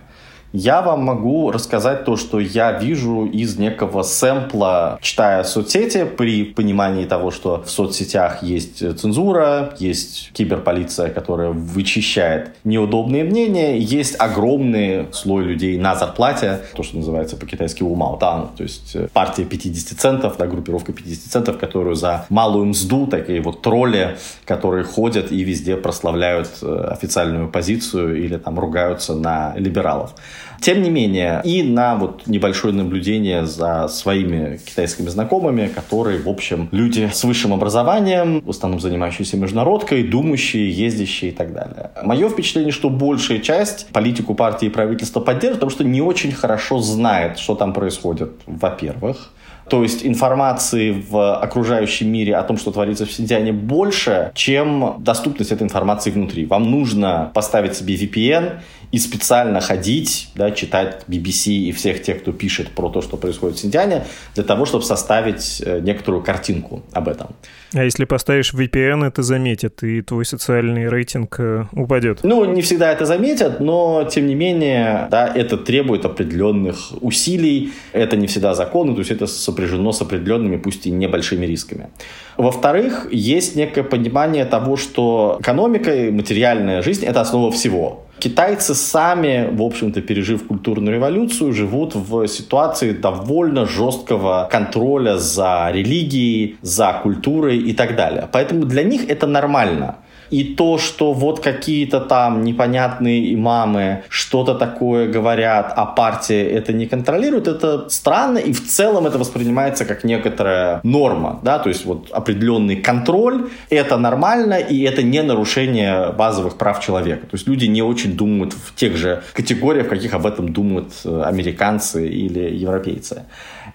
Я 0.56 0.84
вам 0.84 1.04
могу 1.04 1.50
рассказать 1.50 2.06
то, 2.06 2.16
что 2.16 2.39
я 2.39 2.74
вижу 2.74 3.26
из 3.26 3.58
некого 3.58 4.04
сэмпла, 4.04 5.00
читая 5.02 5.44
соцсети, 5.44 6.06
при 6.06 6.44
понимании 6.44 7.06
того, 7.06 7.32
что 7.32 7.63
в 7.63 7.72
соцсетях 7.72 8.44
есть 8.44 8.78
цензура, 9.00 9.74
есть 9.80 10.30
киберполиция, 10.34 11.10
которая 11.10 11.50
вычищает 11.50 12.52
неудобные 12.63 13.24
мнения, 13.24 13.80
есть 13.80 14.16
огромный 14.20 15.08
слой 15.12 15.44
людей 15.44 15.80
на 15.80 15.96
зарплате, 15.96 16.60
то, 16.76 16.84
что 16.84 16.98
называется 16.98 17.36
по-китайски 17.36 17.82
умаутан, 17.82 18.50
то 18.56 18.62
есть 18.62 18.96
партия 19.12 19.46
50 19.46 20.00
центов, 20.00 20.36
да, 20.38 20.46
группировка 20.46 20.94
50 20.94 21.32
центов, 21.32 21.58
которую 21.58 21.96
за 21.96 22.28
малую 22.30 22.68
мзду, 22.68 23.08
такие 23.08 23.42
вот 23.42 23.63
тролли, 23.63 24.18
которые 24.46 24.84
ходят 24.84 25.32
и 25.32 25.44
везде 25.44 25.78
прославляют 25.78 26.50
э, 26.62 26.89
официальную 26.92 27.50
позицию 27.50 28.24
или 28.24 28.38
там 28.38 28.60
ругаются 28.60 29.16
на 29.16 29.56
либералов. 29.56 30.13
Тем 30.62 30.82
не 30.82 30.89
менее, 30.89 31.41
и 31.43 31.62
на 31.63 31.95
вот 31.95 32.27
небольшое 32.27 32.73
наблюдение 32.73 33.45
за 33.45 33.88
своими 33.88 34.58
китайскими 34.58 35.10
знакомыми, 35.10 35.67
которые, 35.67 36.19
в 36.19 36.29
общем, 36.29 36.69
люди 36.71 37.10
с 37.13 37.23
высшим 37.23 37.53
образованием, 37.53 38.41
в 38.41 38.49
основном 38.49 38.79
занимающиеся 38.79 39.38
международкой, 39.38 40.03
думающие, 40.03 40.71
ездящие 40.71 41.32
и 41.32 41.34
так 41.34 41.53
далее. 41.53 41.91
Мое 42.03 42.29
впечатление, 42.29 42.71
что 42.71 42.89
большая 42.89 43.39
часть 43.39 43.88
политику 43.88 44.36
партии 44.36 44.67
и 44.67 44.69
правительства 44.69 45.19
поддерживает, 45.19 45.60
потому 45.60 45.71
что 45.71 45.84
не 45.84 46.01
очень 46.01 46.32
хорошо 46.32 46.79
знает, 46.79 47.39
что 47.39 47.56
там 47.56 47.73
происходит, 47.73 48.32
во-первых. 48.45 49.32
То 49.69 49.82
есть 49.82 50.06
информации 50.06 50.91
в 50.91 51.36
окружающем 51.36 52.10
мире 52.10 52.36
о 52.36 52.43
том, 52.43 52.58
что 52.58 52.71
творится 52.71 53.06
в 53.06 53.12
Синьцзяне, 53.12 53.53
больше, 53.53 54.32
чем 54.36 54.95
доступность 54.99 55.51
этой 55.51 55.63
информации 55.63 56.12
внутри. 56.12 56.45
Вам 56.45 56.69
нужно 56.69 57.32
поставить 57.34 57.75
себе 57.75 57.95
VPN 57.95 58.60
и 58.93 58.99
специально 58.99 59.60
ходить, 59.60 60.29
да, 60.36 60.51
читать 60.51 61.01
BBC 61.08 61.51
и 61.51 61.71
всех 61.71 62.03
тех, 62.03 62.21
кто 62.21 62.32
пишет 62.32 62.69
про 62.69 62.89
то, 62.89 63.01
что 63.01 63.17
происходит 63.17 63.58
в 63.58 63.60
Синьцзяне, 63.60 64.06
для 64.36 64.43
того, 64.43 64.65
чтобы 64.67 64.84
составить 64.84 65.63
э, 65.65 65.79
некоторую 65.79 66.23
картинку 66.23 66.84
об 66.91 67.08
этом. 67.08 67.29
А 67.73 67.84
если 67.84 68.06
поставишь 68.06 68.53
VPN, 68.53 69.03
это 69.08 69.23
заметят, 69.23 69.82
и 69.82 70.03
твой 70.03 70.25
социальный 70.25 70.89
рейтинг 70.89 71.39
э, 71.39 71.65
упадет? 71.71 72.19
Ну, 72.21 72.45
не 72.45 72.62
всегда 72.62 72.91
это 72.91 73.08
заметят, 73.08 73.60
но, 73.60 74.08
тем 74.12 74.27
не 74.27 74.36
менее, 74.36 75.08
да, 75.10 75.27
это 75.27 75.58
требует 75.58 76.06
определенных 76.06 76.91
усилий, 77.01 77.73
это 77.93 78.15
не 78.15 78.27
всегда 78.27 78.53
законно, 78.53 78.93
то 78.93 78.99
есть 78.99 79.10
это 79.10 79.25
сопряжено 79.25 79.91
с 79.91 80.03
определенными, 80.03 80.58
пусть 80.58 80.86
и 80.86 80.91
небольшими 80.91 81.47
рисками. 81.47 81.89
Во-вторых, 82.38 83.08
есть 83.12 83.56
некое 83.56 83.84
понимание 83.84 84.45
того, 84.45 84.77
что 84.77 85.38
экономика 85.39 85.95
и 85.95 86.12
материальная 86.12 86.84
жизнь– 86.84 87.06
это 87.08 87.21
основа 87.21 87.51
всего. 87.51 88.03
Китайцы 88.23 88.73
сами, 88.73 89.49
в 89.51 89.62
общем-то, 89.62 90.01
пережив 90.01 90.47
культурную 90.47 90.95
революцию, 90.95 91.51
живут 91.51 91.93
в 91.93 92.25
ситуации 92.27 92.93
довольно 92.93 93.65
жесткого 93.65 94.47
контроля 94.49 95.17
за 95.17 95.69
религией, 95.73 96.55
за 96.62 97.01
культурой 97.03 97.57
и 97.57 97.73
так 97.73 97.97
далее. 97.97 98.29
Поэтому 98.31 98.63
для 98.63 98.83
них 98.83 99.09
это 99.09 99.27
нормально. 99.27 99.97
И 100.34 100.43
то, 100.43 100.80
что 100.80 101.13
вот 101.13 101.41
какие-то 101.41 102.00
там 102.00 102.43
непонятные 102.43 103.36
имамы 103.36 104.04
что-то 104.10 104.56
такое 104.56 105.08
говорят, 105.08 105.74
а 105.76 105.86
партия 105.86 106.43
это 106.50 106.74
не 106.74 106.88
контролирует, 106.88 107.48
это 107.48 107.88
странно, 107.89 108.39
и 108.39 108.52
в 108.52 108.67
целом 108.67 109.06
это 109.06 109.19
воспринимается 109.19 109.86
как 109.86 110.04
некоторая 110.04 110.80
норма, 110.82 111.39
да, 111.43 111.60
то 111.60 111.69
есть 111.69 111.86
вот 111.86 112.10
определенный 112.12 112.78
контроль, 112.78 113.50
это 113.69 113.98
нормально, 113.98 114.56
и 114.56 114.82
это 114.82 115.04
не 115.04 115.22
нарушение 115.22 116.12
базовых 116.12 116.58
прав 116.58 116.80
человека. 116.80 117.28
То 117.28 117.36
есть 117.36 117.48
люди 117.48 117.65
не 117.65 117.84
очень 117.84 118.17
думают 118.17 118.54
в 118.54 118.74
тех 118.74 118.98
же 118.98 119.22
категориях, 119.34 119.86
в 119.86 119.89
каких 119.89 120.15
об 120.15 120.26
этом 120.26 120.52
думают 120.52 120.93
э, 121.06 121.24
американцы 121.24 122.08
или 122.08 122.56
европейцы. 122.56 123.26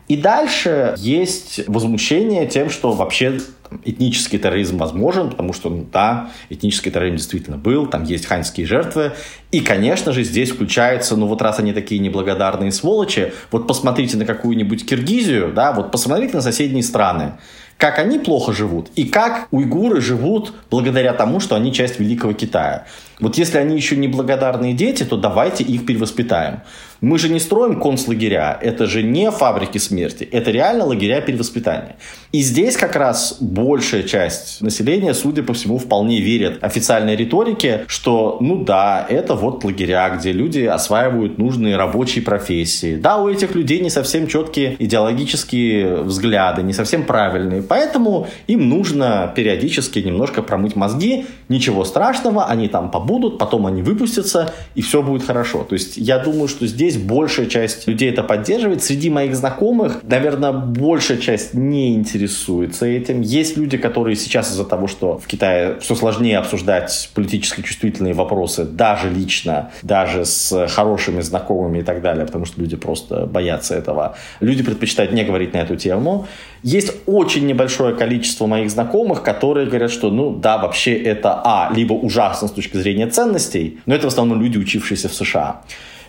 И 0.08 0.16
дальше 0.16 0.94
есть 0.96 1.60
возмущение 1.68 2.46
тем, 2.46 2.70
что 2.70 2.92
вообще 2.92 3.40
этнический 3.84 4.38
терроризм 4.38 4.78
возможен, 4.78 5.30
потому 5.30 5.52
что, 5.52 5.68
ну, 5.68 5.86
да, 5.92 6.30
этнический 6.48 6.90
терроризм 6.90 7.16
действительно 7.16 7.58
был, 7.58 7.86
там 7.86 8.04
есть 8.04 8.24
ханьские 8.24 8.66
жертвы. 8.66 9.12
И, 9.50 9.60
конечно 9.60 10.12
же, 10.12 10.24
здесь 10.24 10.50
включается, 10.50 11.16
ну 11.16 11.26
вот 11.26 11.42
раз 11.42 11.58
они 11.58 11.74
такие 11.74 12.00
неблагодарные 12.00 12.72
сволочи, 12.72 13.32
вот 13.50 13.66
посмотрите 13.66 14.16
на 14.16 14.24
какую-нибудь 14.24 14.86
Киргизию, 14.86 15.52
да, 15.52 15.72
вот 15.72 15.90
посмотрите 15.90 16.34
на 16.36 16.42
соседние 16.42 16.82
страны 16.82 17.34
как 17.78 18.00
они 18.00 18.18
плохо 18.18 18.52
живут 18.52 18.90
и 18.96 19.04
как 19.04 19.46
уйгуры 19.52 20.00
живут 20.00 20.52
благодаря 20.68 21.12
тому, 21.14 21.38
что 21.38 21.54
они 21.54 21.72
часть 21.72 22.00
Великого 22.00 22.32
Китая. 22.32 22.86
Вот 23.20 23.38
если 23.38 23.58
они 23.58 23.76
еще 23.76 23.96
не 23.96 24.08
благодарные 24.08 24.74
дети, 24.74 25.04
то 25.04 25.16
давайте 25.16 25.62
их 25.62 25.86
перевоспитаем. 25.86 26.60
Мы 27.00 27.18
же 27.18 27.28
не 27.28 27.38
строим 27.38 27.80
концлагеря, 27.80 28.58
это 28.60 28.86
же 28.86 29.02
не 29.02 29.30
фабрики 29.30 29.78
смерти, 29.78 30.28
это 30.30 30.50
реально 30.50 30.84
лагеря 30.84 31.20
перевоспитания. 31.20 31.96
И 32.32 32.40
здесь 32.40 32.76
как 32.76 32.96
раз 32.96 33.36
большая 33.40 34.02
часть 34.02 34.60
населения, 34.60 35.14
судя 35.14 35.42
по 35.42 35.52
всему, 35.52 35.78
вполне 35.78 36.20
верит 36.20 36.62
официальной 36.62 37.14
риторике, 37.14 37.84
что, 37.86 38.38
ну 38.40 38.64
да, 38.64 39.06
это 39.08 39.34
вот 39.34 39.64
лагеря, 39.64 40.10
где 40.10 40.32
люди 40.32 40.60
осваивают 40.60 41.38
нужные 41.38 41.76
рабочие 41.76 42.24
профессии. 42.24 42.96
Да, 42.96 43.18
у 43.22 43.28
этих 43.28 43.54
людей 43.54 43.80
не 43.80 43.90
совсем 43.90 44.26
четкие 44.26 44.76
идеологические 44.78 46.02
взгляды, 46.02 46.62
не 46.62 46.72
совсем 46.72 47.04
правильные, 47.04 47.62
поэтому 47.62 48.26
им 48.48 48.68
нужно 48.68 49.32
периодически 49.36 50.00
немножко 50.00 50.42
промыть 50.42 50.74
мозги, 50.74 51.26
ничего 51.48 51.84
страшного, 51.84 52.46
они 52.46 52.68
там 52.68 52.90
побудут 52.90 53.08
будут, 53.18 53.38
потом 53.38 53.66
они 53.66 53.82
выпустятся, 53.82 54.52
и 54.74 54.82
все 54.82 55.02
будет 55.02 55.24
хорошо. 55.24 55.64
То 55.64 55.74
есть 55.74 55.96
я 55.96 56.18
думаю, 56.18 56.48
что 56.48 56.66
здесь 56.66 56.96
большая 56.96 57.46
часть 57.46 57.88
людей 57.88 58.10
это 58.10 58.22
поддерживает. 58.22 58.82
Среди 58.82 59.10
моих 59.10 59.34
знакомых, 59.34 60.00
наверное, 60.02 60.52
большая 60.52 61.18
часть 61.18 61.54
не 61.54 61.94
интересуется 61.94 62.86
этим. 62.86 63.20
Есть 63.20 63.56
люди, 63.56 63.76
которые 63.76 64.16
сейчас 64.16 64.50
из-за 64.50 64.64
того, 64.64 64.86
что 64.86 65.18
в 65.18 65.26
Китае 65.26 65.78
все 65.80 65.94
сложнее 65.94 66.38
обсуждать 66.38 67.10
политически 67.14 67.62
чувствительные 67.62 68.14
вопросы, 68.14 68.64
даже 68.64 69.10
лично, 69.10 69.70
даже 69.82 70.24
с 70.24 70.68
хорошими 70.68 71.20
знакомыми 71.20 71.78
и 71.78 71.82
так 71.82 72.02
далее, 72.02 72.26
потому 72.26 72.44
что 72.44 72.60
люди 72.60 72.76
просто 72.76 73.26
боятся 73.26 73.74
этого. 73.74 74.16
Люди 74.40 74.62
предпочитают 74.62 75.12
не 75.12 75.24
говорить 75.24 75.54
на 75.54 75.58
эту 75.58 75.76
тему. 75.76 76.26
Есть 76.62 76.92
очень 77.06 77.46
небольшое 77.46 77.94
количество 77.94 78.46
моих 78.46 78.70
знакомых, 78.70 79.22
которые 79.22 79.66
говорят, 79.66 79.90
что, 79.90 80.10
ну 80.10 80.34
да, 80.34 80.58
вообще 80.58 80.94
это, 80.94 81.40
а, 81.44 81.72
либо 81.74 81.92
ужасно 81.92 82.48
с 82.48 82.50
точки 82.50 82.76
зрения 82.76 83.06
ценностей, 83.06 83.78
но 83.86 83.94
это 83.94 84.06
в 84.06 84.08
основном 84.08 84.42
люди, 84.42 84.58
учившиеся 84.58 85.08
в 85.08 85.14
США. 85.14 85.62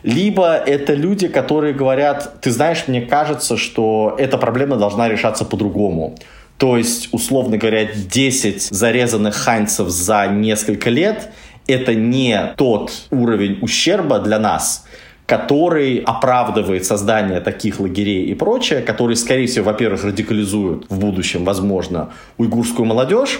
Либо 0.03 0.55
это 0.55 0.93
люди, 0.93 1.27
которые 1.27 1.73
говорят, 1.73 2.41
ты 2.41 2.51
знаешь, 2.51 2.85
мне 2.87 3.01
кажется, 3.01 3.57
что 3.57 4.15
эта 4.17 4.37
проблема 4.37 4.77
должна 4.77 5.09
решаться 5.09 5.45
по-другому. 5.45 6.17
То 6.57 6.77
есть, 6.77 7.09
условно 7.11 7.57
говоря, 7.57 7.85
10 7.85 8.61
зарезанных 8.63 9.35
ханьцев 9.35 9.89
за 9.89 10.27
несколько 10.27 10.89
лет– 10.89 11.29
это 11.69 11.93
не 11.93 12.53
тот 12.57 12.91
уровень 13.11 13.59
ущерба 13.61 14.19
для 14.19 14.39
нас, 14.39 14.85
который 15.29 15.99
оправдывает 15.99 16.85
создание 16.85 17.39
таких 17.39 17.79
лагерей 17.79 18.25
и 18.25 18.33
прочее, 18.33 18.81
которые, 18.81 19.15
скорее 19.15 19.45
всего, 19.45 19.65
во-первых, 19.65 20.03
радикализуют 20.03 20.87
в 20.89 20.97
будущем, 20.97 21.45
возможно, 21.45 22.09
уйгурскую 22.37 22.87
молодежь, 22.87 23.39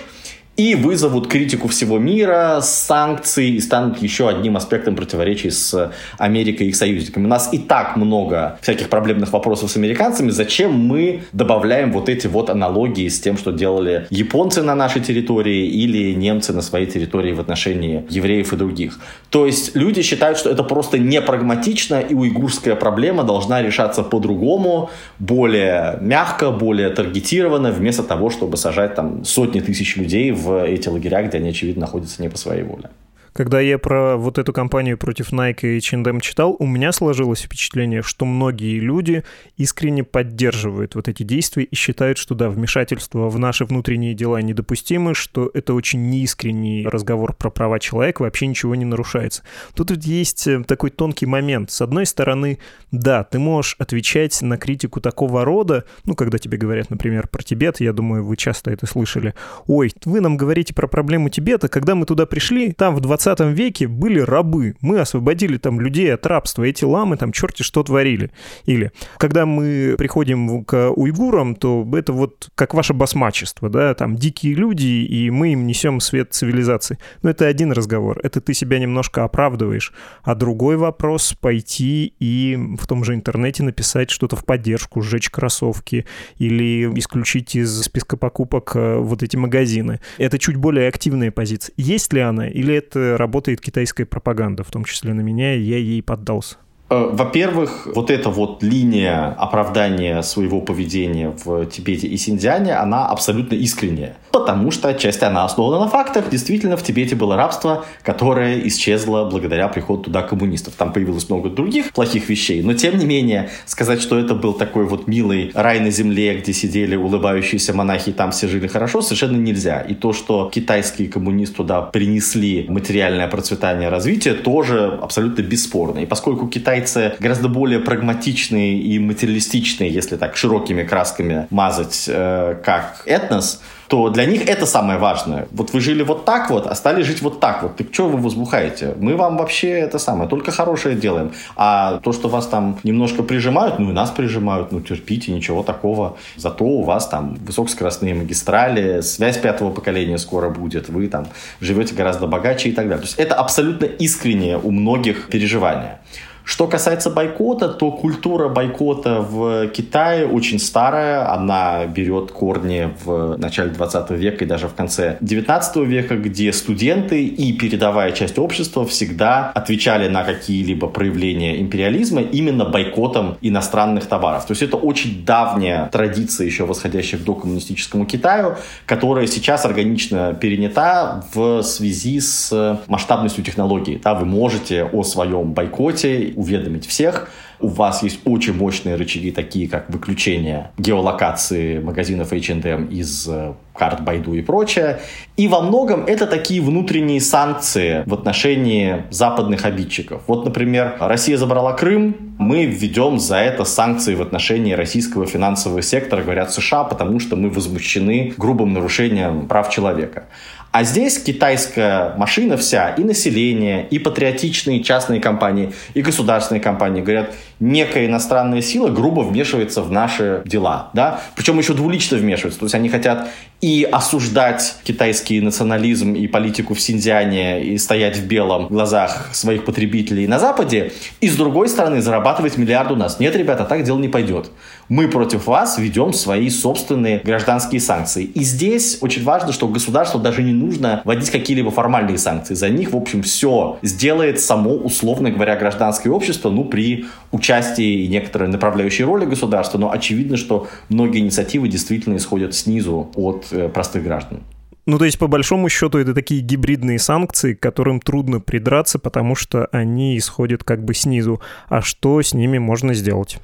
и 0.59 0.75
вызовут 0.75 1.27
критику 1.27 1.69
всего 1.69 1.99
мира, 1.99 2.59
санкции 2.61 3.51
и 3.51 3.61
станут 3.61 4.01
еще 4.01 4.27
одним 4.27 4.57
аспектом 4.57 4.93
противоречий 4.93 5.51
с 5.51 5.93
Америкой 6.17 6.67
и 6.67 6.69
их 6.71 6.75
союзниками. 6.75 7.23
У 7.23 7.29
нас 7.29 7.53
и 7.53 7.59
так 7.59 7.95
много 7.95 8.59
всяких 8.61 8.89
проблемных 8.89 9.31
вопросов 9.31 9.71
с 9.71 9.77
американцами. 9.77 10.31
Зачем 10.31 10.73
мы 10.73 11.21
добавляем 11.31 11.93
вот 11.93 12.09
эти 12.09 12.27
вот 12.27 12.49
аналогии 12.49 13.07
с 13.07 13.21
тем, 13.21 13.37
что 13.37 13.53
делали 13.53 14.05
японцы 14.09 14.61
на 14.61 14.75
нашей 14.75 15.01
территории 15.01 15.65
или 15.65 16.13
немцы 16.13 16.51
на 16.51 16.61
своей 16.61 16.87
территории 16.87 17.31
в 17.31 17.39
отношении 17.39 18.05
евреев 18.09 18.51
и 18.51 18.57
других? 18.57 18.99
То 19.29 19.45
есть 19.45 19.77
люди 19.77 20.01
считают, 20.01 20.37
что 20.37 20.49
это 20.49 20.63
просто 20.63 20.97
не 20.97 21.21
прагматично, 21.21 22.01
и 22.01 22.13
уйгурская 22.13 22.75
проблема 22.75 23.23
должна 23.23 23.61
решаться 23.61 24.03
по-другому, 24.03 24.89
более 25.19 25.99
мягко, 26.01 26.51
более 26.51 26.89
таргетированно, 26.89 27.71
вместо 27.71 28.03
того, 28.03 28.29
чтобы 28.29 28.57
сажать 28.57 28.95
там 28.95 29.23
сотни 29.23 29.61
тысяч 29.61 29.95
людей 29.95 30.31
в 30.31 30.48
эти 30.57 30.89
лагеря, 30.89 31.21
где 31.23 31.37
они, 31.37 31.49
очевидно, 31.49 31.81
находятся 31.81 32.21
не 32.21 32.29
по 32.29 32.37
своей 32.37 32.63
воле. 32.63 32.89
Когда 33.33 33.59
я 33.59 33.77
про 33.77 34.17
вот 34.17 34.37
эту 34.37 34.53
кампанию 34.53 34.97
против 34.97 35.31
Nike 35.31 35.75
и 35.75 35.77
H&M 35.77 36.19
читал, 36.19 36.55
у 36.59 36.65
меня 36.65 36.91
сложилось 36.91 37.41
впечатление, 37.41 38.01
что 38.01 38.25
многие 38.25 38.79
люди 38.79 39.23
искренне 39.57 40.03
поддерживают 40.03 40.95
вот 40.95 41.07
эти 41.07 41.23
действия 41.23 41.63
и 41.63 41.75
считают, 41.75 42.17
что 42.17 42.35
да, 42.35 42.49
вмешательство 42.49 43.29
в 43.29 43.39
наши 43.39 43.65
внутренние 43.65 44.13
дела 44.13 44.41
недопустимы, 44.41 45.13
что 45.13 45.49
это 45.53 45.73
очень 45.73 46.09
неискренний 46.09 46.87
разговор 46.87 47.33
про 47.33 47.49
права 47.49 47.79
человека, 47.79 48.21
вообще 48.21 48.47
ничего 48.47 48.75
не 48.75 48.85
нарушается. 48.85 49.43
Тут 49.75 49.91
ведь 49.91 50.05
есть 50.05 50.47
э, 50.47 50.63
такой 50.63 50.89
тонкий 50.89 51.25
момент. 51.25 51.71
С 51.71 51.81
одной 51.81 52.05
стороны, 52.05 52.59
да, 52.91 53.23
ты 53.23 53.39
можешь 53.39 53.75
отвечать 53.79 54.41
на 54.41 54.57
критику 54.57 55.01
такого 55.01 55.45
рода, 55.45 55.85
ну, 56.05 56.15
когда 56.15 56.37
тебе 56.37 56.57
говорят, 56.57 56.89
например, 56.89 57.27
про 57.27 57.43
Тибет, 57.43 57.79
я 57.79 57.93
думаю, 57.93 58.25
вы 58.25 58.37
часто 58.37 58.71
это 58.71 58.85
слышали. 58.85 59.33
Ой, 59.67 59.93
вы 60.05 60.21
нам 60.21 60.37
говорите 60.37 60.73
про 60.73 60.87
проблему 60.87 61.29
Тибета, 61.29 61.67
когда 61.67 61.95
мы 61.95 62.05
туда 62.05 62.25
пришли, 62.25 62.71
там 62.73 62.95
в 62.95 63.01
20 63.01 63.18
20 63.19 63.57
веке 63.57 63.87
были 63.87 64.19
рабы. 64.19 64.75
Мы 64.79 64.99
освободили 64.99 65.57
там 65.57 65.81
людей 65.81 66.13
от 66.13 66.25
рабства. 66.25 66.63
Эти 66.63 66.85
ламы 66.85 67.17
там 67.17 67.33
черти 67.33 67.63
что 67.63 67.83
творили. 67.83 68.31
Или 68.65 68.91
когда 69.17 69.45
мы 69.45 69.95
приходим 69.97 70.63
к 70.63 70.89
уйгурам, 70.91 71.55
то 71.55 71.87
это 71.93 72.13
вот 72.13 72.49
как 72.55 72.73
ваше 72.73 72.93
басмачество, 72.93 73.69
да, 73.69 73.93
там 73.93 74.15
дикие 74.15 74.53
люди, 74.53 74.85
и 74.85 75.29
мы 75.31 75.51
им 75.53 75.67
несем 75.67 75.99
свет 75.99 76.33
цивилизации. 76.33 76.97
Но 77.21 77.29
это 77.29 77.45
один 77.45 77.73
разговор. 77.73 78.19
Это 78.23 78.39
ты 78.39 78.53
себя 78.53 78.79
немножко 78.79 79.25
оправдываешь. 79.25 79.93
А 80.23 80.33
другой 80.33 80.77
вопрос— 80.77 81.33
пойти 81.41 82.13
и 82.19 82.57
в 82.79 82.87
том 82.87 83.03
же 83.03 83.15
интернете 83.15 83.63
написать 83.63 84.11
что-то 84.11 84.37
в 84.37 84.45
поддержку, 84.45 85.01
сжечь 85.01 85.29
кроссовки 85.29 86.05
или 86.37 86.89
исключить 86.97 87.55
из 87.55 87.81
списка 87.81 88.15
покупок 88.15 88.71
э, 88.75 88.97
вот 88.97 89.23
эти 89.23 89.35
магазины. 89.35 89.99
Это 90.17 90.39
чуть 90.39 90.55
более 90.55 90.87
активная 90.87 91.31
позиция. 91.31 91.73
Есть 91.75 92.13
ли 92.13 92.21
она 92.21 92.47
или 92.47 92.73
это 92.73 93.08
работает 93.17 93.61
китайская 93.61 94.05
пропаганда, 94.05 94.63
в 94.63 94.71
том 94.71 94.83
числе 94.83 95.13
на 95.13 95.21
меня, 95.21 95.55
и 95.55 95.61
я 95.61 95.77
ей 95.77 96.01
поддался. 96.01 96.57
Э, 96.89 97.09
во-первых, 97.11 97.87
вот 97.93 98.09
эта 98.09 98.29
вот 98.29 98.63
линия 98.63 99.35
оправдания 99.37 100.23
своего 100.23 100.59
поведения 100.61 101.35
в 101.43 101.65
Тибете 101.67 102.07
и 102.07 102.17
Синьцзяне, 102.17 102.73
она 102.73 103.07
абсолютно 103.07 103.55
искренняя. 103.55 104.17
Потому 104.31 104.71
что 104.71 104.89
отчасти 104.89 105.23
она 105.23 105.45
основана 105.45 105.79
на 105.79 105.87
фактах. 105.87 106.29
Действительно, 106.31 106.77
в 106.77 106.83
Тибете 106.83 107.15
было 107.15 107.35
рабство, 107.35 107.85
которое 108.01 108.67
исчезло 108.67 109.29
благодаря 109.29 109.67
приходу 109.67 110.03
туда 110.03 110.23
коммунистов. 110.23 110.73
Там 110.75 110.91
появилось 110.91 111.29
много 111.29 111.49
других 111.49 111.93
плохих 111.93 112.27
вещей. 112.27 112.63
Но, 112.63 112.73
тем 112.73 112.97
не 112.97 113.05
менее, 113.05 113.49
сказать, 113.65 114.01
что 114.01 114.17
это 114.17 114.33
был 114.33 114.53
такой 114.53 114.85
вот 114.85 115.07
милый 115.07 115.51
рай 115.53 115.79
на 115.79 115.91
земле, 115.91 116.39
где 116.39 116.53
сидели 116.53 116.95
улыбающиеся 116.95 117.73
монахи 117.73 118.11
там 118.11 118.31
все 118.31 118.47
жили 118.47 118.67
хорошо, 118.67 119.01
совершенно 119.01 119.37
нельзя. 119.37 119.81
И 119.81 119.93
то, 119.93 120.13
что 120.13 120.49
китайские 120.51 121.07
коммунисты 121.07 121.57
туда 121.57 121.81
принесли 121.81 122.65
материальное 122.67 123.27
процветание, 123.27 123.89
развитие, 123.89 124.33
тоже 124.33 124.97
абсолютно 125.01 125.41
бесспорно. 125.41 125.99
И 125.99 126.05
поскольку 126.05 126.47
Китай 126.47 126.78
китайцы 126.79 127.15
гораздо 127.19 127.49
более 127.49 127.79
прагматичные 127.79 128.79
и 128.79 128.99
материалистичные, 128.99 129.91
если 129.91 130.17
так 130.17 130.37
широкими 130.37 130.83
красками 130.83 131.47
мазать, 131.49 132.05
э, 132.07 132.55
как 132.63 133.03
этнос, 133.05 133.61
то 133.89 134.09
для 134.09 134.25
них 134.25 134.47
это 134.47 134.67
самое 134.67 134.99
важное. 134.99 135.47
Вот 135.51 135.73
вы 135.73 135.81
жили 135.81 136.03
вот 136.03 136.23
так 136.23 136.51
вот, 136.51 136.67
а 136.67 136.75
стали 136.75 137.01
жить 137.01 137.23
вот 137.23 137.39
так 137.39 137.63
вот. 137.63 137.75
Так 137.75 137.87
что 137.91 138.07
вы 138.07 138.19
возбухаете? 138.19 138.93
Мы 138.99 139.15
вам 139.15 139.37
вообще 139.37 139.69
это 139.69 139.97
самое, 139.97 140.29
только 140.29 140.51
хорошее 140.51 140.95
делаем. 140.95 141.31
А 141.55 141.99
то, 142.03 142.13
что 142.13 142.29
вас 142.29 142.45
там 142.45 142.77
немножко 142.83 143.23
прижимают, 143.23 143.79
ну 143.79 143.89
и 143.89 143.93
нас 143.93 144.11
прижимают, 144.11 144.71
ну 144.71 144.79
терпите, 144.79 145.31
ничего 145.31 145.63
такого. 145.63 146.17
Зато 146.37 146.63
у 146.63 146.83
вас 146.83 147.07
там 147.07 147.35
высокоскоростные 147.43 148.13
магистрали, 148.13 149.01
связь 149.01 149.39
пятого 149.39 149.71
поколения 149.71 150.19
скоро 150.19 150.49
будет, 150.49 150.89
вы 150.89 151.07
там 151.07 151.25
живете 151.59 151.95
гораздо 151.95 152.27
богаче 152.27 152.69
и 152.69 152.73
так 152.73 152.85
далее. 152.85 153.01
То 153.01 153.07
есть 153.07 153.17
это 153.17 153.35
абсолютно 153.35 153.85
искреннее 153.85 154.59
у 154.59 154.69
многих 154.69 155.29
переживания. 155.29 155.99
Что 156.49 156.65
касается 156.65 157.11
бойкота, 157.11 157.69
то 157.69 157.91
культура 157.91 158.49
бойкота 158.49 159.21
в 159.21 159.67
Китае 159.67 160.25
очень 160.25 160.57
старая. 160.57 161.31
Она 161.31 161.85
берет 161.85 162.31
корни 162.31 162.89
в 163.05 163.37
начале 163.37 163.69
20 163.69 164.09
века 164.09 164.45
и 164.45 164.47
даже 164.47 164.67
в 164.67 164.73
конце 164.73 165.17
19 165.21 165.75
века, 165.85 166.15
где 166.15 166.51
студенты 166.51 167.23
и 167.23 167.53
передовая 167.53 168.13
часть 168.13 168.39
общества 168.39 168.83
всегда 168.83 169.51
отвечали 169.53 170.07
на 170.07 170.23
какие-либо 170.23 170.87
проявления 170.87 171.61
империализма 171.61 172.21
именно 172.21 172.65
бойкотом 172.65 173.37
иностранных 173.41 174.07
товаров. 174.07 174.47
То 174.47 174.53
есть 174.53 174.63
это 174.63 174.75
очень 174.75 175.23
давняя 175.23 175.87
традиция, 175.91 176.47
еще 176.47 176.65
восходящая 176.65 177.21
к 177.21 177.25
докоммунистическому 177.25 178.07
Китаю, 178.07 178.55
которая 178.87 179.27
сейчас 179.27 179.65
органично 179.65 180.33
перенята 180.33 181.23
в 181.31 181.61
связи 181.61 182.19
с 182.19 182.81
масштабностью 182.87 183.43
технологий. 183.43 184.01
Да, 184.03 184.15
вы 184.15 184.25
можете 184.25 184.85
о 184.85 185.03
своем 185.03 185.53
бойкоте 185.53 186.38
уведомить 186.39 186.87
всех. 186.87 187.29
У 187.59 187.67
вас 187.67 188.01
есть 188.01 188.21
очень 188.23 188.53
мощные 188.53 188.95
рычаги, 188.95 189.31
такие 189.31 189.67
как 189.67 189.89
выключение 189.89 190.71
геолокации 190.77 191.79
магазинов 191.79 192.31
H&M 192.31 192.85
из 192.85 193.27
э, 193.27 193.53
карт 193.73 194.01
Байду 194.01 194.33
и 194.33 194.41
прочее. 194.41 195.01
И 195.35 195.49
во 195.49 195.59
многом 195.59 196.05
это 196.05 196.25
такие 196.25 196.61
внутренние 196.61 197.19
санкции 197.19 198.03
в 198.05 198.13
отношении 198.13 199.03
западных 199.09 199.65
обидчиков. 199.65 200.21
Вот, 200.27 200.45
например, 200.45 200.95
Россия 201.01 201.35
забрала 201.35 201.73
Крым, 201.73 202.15
мы 202.37 202.65
введем 202.65 203.19
за 203.19 203.35
это 203.35 203.65
санкции 203.65 204.15
в 204.15 204.21
отношении 204.21 204.71
российского 204.71 205.25
финансового 205.25 205.81
сектора, 205.81 206.23
говорят 206.23 206.53
США, 206.53 206.85
потому 206.85 207.19
что 207.19 207.35
мы 207.35 207.49
возмущены 207.49 208.33
грубым 208.37 208.71
нарушением 208.71 209.47
прав 209.49 209.69
человека. 209.69 210.27
А 210.71 210.83
здесь 210.83 211.17
китайская 211.17 212.13
машина 212.15 212.55
вся, 212.55 212.89
и 212.91 213.03
население, 213.03 213.87
и 213.87 213.97
патриотичные 213.97 214.83
частные 214.83 215.19
компании, 215.19 215.73
и 215.95 216.01
государственные 216.01 216.61
компании 216.61 217.01
говорят, 217.01 217.33
некая 217.59 218.05
иностранная 218.05 218.61
сила 218.61 218.89
грубо 218.89 219.21
вмешивается 219.21 219.81
в 219.81 219.91
наши 219.91 220.43
дела. 220.45 220.91
Да? 220.93 221.21
Причем 221.35 221.57
еще 221.57 221.73
двулично 221.73 222.17
вмешивается. 222.17 222.59
То 222.59 222.65
есть 222.65 222.75
они 222.75 222.89
хотят 222.89 223.29
и 223.61 223.87
осуждать 223.91 224.75
китайский 224.83 225.41
национализм 225.41 226.13
и 226.13 226.27
политику 226.27 226.73
в 226.73 226.79
Синьцзяне 226.79 227.63
и 227.63 227.77
стоять 227.77 228.17
в 228.17 228.25
белом 228.25 228.67
в 228.67 228.69
глазах 228.69 229.29
своих 229.33 229.65
потребителей 229.65 230.27
на 230.27 230.39
Западе, 230.39 230.93
и 231.19 231.27
с 231.27 231.35
другой 231.35 231.67
стороны 231.67 232.01
зарабатывать 232.01 232.57
миллиард 232.57 232.91
у 232.91 232.95
нас. 232.95 233.19
Нет, 233.19 233.35
ребята, 233.35 233.65
так 233.65 233.83
дело 233.83 233.99
не 233.99 234.07
пойдет. 234.07 234.51
Мы 234.87 235.07
против 235.07 235.47
вас 235.47 235.77
ведем 235.77 236.13
свои 236.13 236.49
собственные 236.49 237.19
гражданские 237.19 237.81
санкции. 237.81 238.23
И 238.23 238.43
здесь 238.43 238.97
очень 239.01 239.23
важно, 239.23 239.51
что 239.51 239.67
государству 239.67 240.19
даже 240.19 240.41
не 240.41 240.53
нужно 240.53 241.01
вводить 241.03 241.29
какие-либо 241.29 241.69
формальные 241.69 242.17
санкции. 242.17 242.53
За 242.53 242.69
них, 242.69 242.91
в 242.93 242.97
общем, 242.97 243.21
все 243.23 243.77
сделает 243.81 244.39
само, 244.39 244.71
условно 244.71 245.31
говоря, 245.31 245.55
гражданское 245.57 246.09
общество, 246.09 246.49
ну, 246.49 246.63
при 246.63 247.05
участии 247.31 248.05
и 248.05 248.07
некоторой 248.07 248.47
направляющей 248.47 249.03
роли 249.03 249.25
государства. 249.25 249.77
Но 249.77 249.91
очевидно, 249.91 250.37
что 250.37 250.67
многие 250.87 251.19
инициативы 251.19 251.67
действительно 251.67 252.15
исходят 252.15 252.55
снизу 252.55 253.11
от 253.15 253.48
простых 253.73 254.03
граждан. 254.03 254.43
Ну, 254.85 254.97
то 254.97 255.05
есть, 255.05 255.19
по 255.19 255.27
большому 255.27 255.69
счету, 255.69 255.99
это 255.99 256.15
такие 256.15 256.41
гибридные 256.41 256.97
санкции, 256.97 257.53
к 257.53 257.59
которым 257.59 257.99
трудно 257.99 258.39
придраться, 258.39 258.97
потому 258.97 259.35
что 259.35 259.67
они 259.71 260.17
исходят 260.17 260.63
как 260.63 260.83
бы 260.83 260.95
снизу. 260.95 261.41
А 261.67 261.81
что 261.81 262.21
с 262.21 262.33
ними 262.33 262.57
можно 262.57 262.95
сделать? 262.95 263.39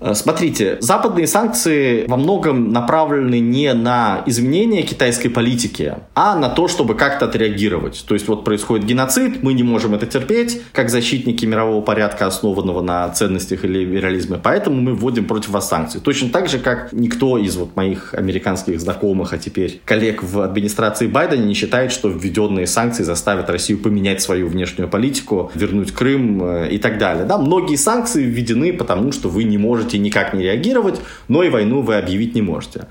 Э, 0.00 0.14
смотрите, 0.14 0.78
западные 0.80 1.26
санкции 1.26 2.06
во 2.06 2.16
многом 2.16 2.72
направлены 2.72 3.40
не 3.40 3.72
на 3.74 4.22
изменение 4.26 4.82
китайской 4.82 5.28
политики, 5.28 5.96
а 6.14 6.36
на 6.36 6.48
то, 6.48 6.68
чтобы 6.68 6.94
как-то 6.94 7.26
отреагировать. 7.26 8.04
То 8.06 8.14
есть 8.14 8.28
вот 8.28 8.44
происходит 8.44 8.86
геноцид, 8.86 9.42
мы 9.42 9.54
не 9.54 9.62
можем 9.62 9.94
это 9.94 10.06
терпеть, 10.06 10.62
как 10.72 10.90
защитники 10.90 11.44
мирового 11.46 11.80
порядка, 11.80 12.26
основанного 12.26 12.80
на 12.80 13.08
ценностях 13.10 13.64
или 13.64 13.80
либерализме, 13.80 14.38
поэтому 14.42 14.80
мы 14.80 14.94
вводим 14.94 15.26
против 15.26 15.50
вас 15.50 15.68
санкции. 15.68 15.98
Точно 15.98 16.28
так 16.30 16.48
же, 16.48 16.58
как 16.58 16.92
никто 16.92 17.38
из 17.38 17.56
вот 17.56 17.76
моих 17.76 18.14
американских 18.14 18.80
знакомых, 18.80 19.32
а 19.32 19.38
теперь 19.38 19.80
коллег 19.84 20.22
в 20.22 20.40
администрации 20.40 21.06
Байдена 21.06 21.42
не 21.42 21.54
считает, 21.54 21.92
что 21.92 22.08
введенные 22.08 22.66
санкции 22.66 23.02
заставят 23.02 23.50
Россию 23.50 23.78
поменять 23.78 24.22
свою 24.22 24.48
внешнюю 24.48 24.88
политику, 24.88 25.50
вернуть 25.54 25.92
Крым 25.92 26.42
э, 26.42 26.70
и 26.70 26.78
так 26.78 26.98
далее. 26.98 27.24
Да, 27.24 27.38
многие 27.38 27.76
санкции 27.76 28.24
введены, 28.24 28.72
потому 28.72 29.12
что 29.12 29.28
вы 29.28 29.44
не 29.44 29.58
можете 29.58 29.87
можете 29.88 29.98
никак 29.98 30.34
не 30.34 30.42
реагировать, 30.42 31.00
но 31.28 31.42
и 31.42 31.50
войну 31.50 31.82
вы 31.82 31.96
объявить 31.96 32.34
не 32.34 32.42
можете. 32.42 32.86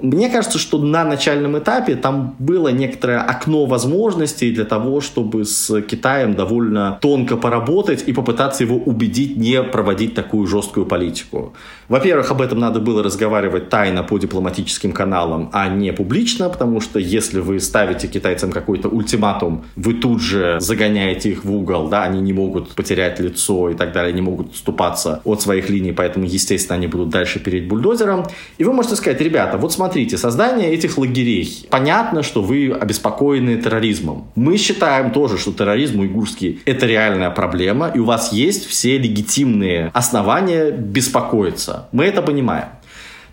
Мне 0.00 0.30
кажется, 0.30 0.58
что 0.58 0.78
на 0.78 1.04
начальном 1.04 1.58
этапе 1.58 1.96
там 1.96 2.36
было 2.38 2.68
некоторое 2.68 3.20
окно 3.20 3.66
возможностей 3.66 4.52
для 4.52 4.64
того, 4.64 5.00
чтобы 5.00 5.44
с 5.44 5.82
Китаем 5.82 6.34
довольно 6.34 6.98
тонко 7.00 7.36
поработать 7.36 8.04
и 8.08 8.12
попытаться 8.12 8.64
его 8.64 8.76
убедить 8.76 9.36
не 9.36 9.62
проводить 9.62 10.14
такую 10.14 10.46
жесткую 10.46 10.86
политику. 10.86 11.52
Во-первых, 11.88 12.30
об 12.30 12.42
этом 12.42 12.58
надо 12.58 12.80
было 12.80 13.02
разговаривать 13.02 13.70
тайно 13.70 14.02
по 14.02 14.18
дипломатическим 14.18 14.92
каналам, 14.92 15.48
а 15.54 15.68
не 15.68 15.90
публично, 15.92 16.50
потому 16.50 16.82
что 16.82 16.98
если 16.98 17.40
вы 17.40 17.60
ставите 17.60 18.08
китайцам 18.08 18.52
какой-то 18.52 18.88
ультиматум, 18.88 19.64
вы 19.74 19.94
тут 19.94 20.20
же 20.20 20.58
загоняете 20.60 21.30
их 21.30 21.44
в 21.44 21.54
угол, 21.54 21.88
да, 21.88 22.02
они 22.02 22.20
не 22.20 22.34
могут 22.34 22.74
потерять 22.74 23.20
лицо 23.20 23.70
и 23.70 23.74
так 23.74 23.92
далее, 23.92 24.12
не 24.12 24.20
могут 24.20 24.50
отступаться 24.50 25.22
от 25.24 25.40
своих 25.40 25.70
линий, 25.70 25.92
поэтому, 25.92 26.26
естественно, 26.26 26.76
они 26.76 26.88
будут 26.88 27.08
дальше 27.08 27.40
переть 27.40 27.66
бульдозером. 27.68 28.26
И 28.58 28.64
вы 28.64 28.74
можете 28.74 28.96
сказать, 28.96 29.20
ребята, 29.22 29.56
вот 29.56 29.72
смотрите, 29.72 30.18
создание 30.18 30.74
этих 30.74 30.98
лагерей, 30.98 31.66
понятно, 31.70 32.22
что 32.22 32.42
вы 32.42 32.70
обеспокоены 32.70 33.56
терроризмом. 33.56 34.28
Мы 34.34 34.58
считаем 34.58 35.10
тоже, 35.10 35.38
что 35.38 35.52
терроризм 35.52 36.00
уйгурский– 36.00 36.60
это 36.66 36.84
реальная 36.84 37.30
проблема, 37.30 37.90
и 37.94 37.98
у 37.98 38.04
вас 38.04 38.30
есть 38.32 38.66
все 38.66 38.98
легитимные 38.98 39.90
основания 39.94 40.70
беспокоиться. 40.70 41.77
Мы 41.92 42.04
это 42.04 42.22
понимаем. 42.22 42.68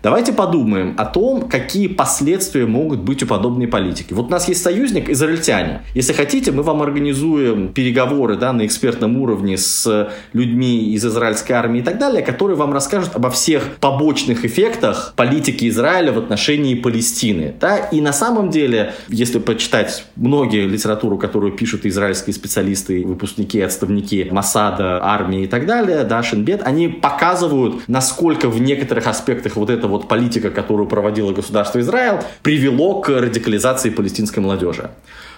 Давайте 0.06 0.32
подумаем 0.32 0.94
о 0.98 1.04
том, 1.04 1.48
какие 1.48 1.88
последствия 1.88 2.64
могут 2.64 3.00
быть 3.00 3.24
у 3.24 3.26
подобной 3.26 3.66
политики. 3.66 4.12
Вот 4.12 4.26
у 4.26 4.30
нас 4.30 4.46
есть 4.46 4.62
союзник 4.62 5.10
израильтяне. 5.10 5.82
Если 5.94 6.12
хотите, 6.12 6.52
мы 6.52 6.62
вам 6.62 6.80
организуем 6.80 7.72
переговоры 7.72 8.36
да, 8.36 8.52
на 8.52 8.64
экспертном 8.66 9.20
уровне 9.20 9.58
с 9.58 10.08
людьми 10.32 10.92
из 10.92 11.04
израильской 11.04 11.56
армии 11.56 11.80
и 11.80 11.82
так 11.82 11.98
далее, 11.98 12.22
которые 12.22 12.56
вам 12.56 12.72
расскажут 12.72 13.16
обо 13.16 13.30
всех 13.30 13.78
побочных 13.80 14.44
эффектах 14.44 15.12
политики 15.16 15.68
Израиля 15.68 16.12
в 16.12 16.18
отношении 16.18 16.76
Палестины. 16.76 17.52
Да? 17.60 17.76
И 17.76 18.00
на 18.00 18.12
самом 18.12 18.50
деле, 18.50 18.94
если 19.08 19.40
почитать 19.40 20.06
многие 20.14 20.68
литературу, 20.68 21.18
которую 21.18 21.50
пишут 21.54 21.84
израильские 21.84 22.32
специалисты, 22.32 23.04
выпускники, 23.04 23.60
отставники 23.60 24.28
Масада, 24.30 25.04
армии 25.04 25.42
и 25.42 25.46
так 25.48 25.66
далее, 25.66 26.04
да, 26.04 26.22
Шинбет, 26.22 26.62
они 26.62 26.86
показывают, 26.86 27.88
насколько 27.88 28.48
в 28.48 28.60
некоторых 28.60 29.08
аспектах 29.08 29.56
вот 29.56 29.68
этого 29.68 29.95
вот 29.96 30.08
политика, 30.08 30.50
которую 30.50 30.88
проводило 30.88 31.32
государство 31.32 31.80
Израиль, 31.80 32.20
привело 32.42 33.00
к 33.00 33.08
радикализации 33.08 33.90
палестинской 33.90 34.42
молодежи. 34.42 34.90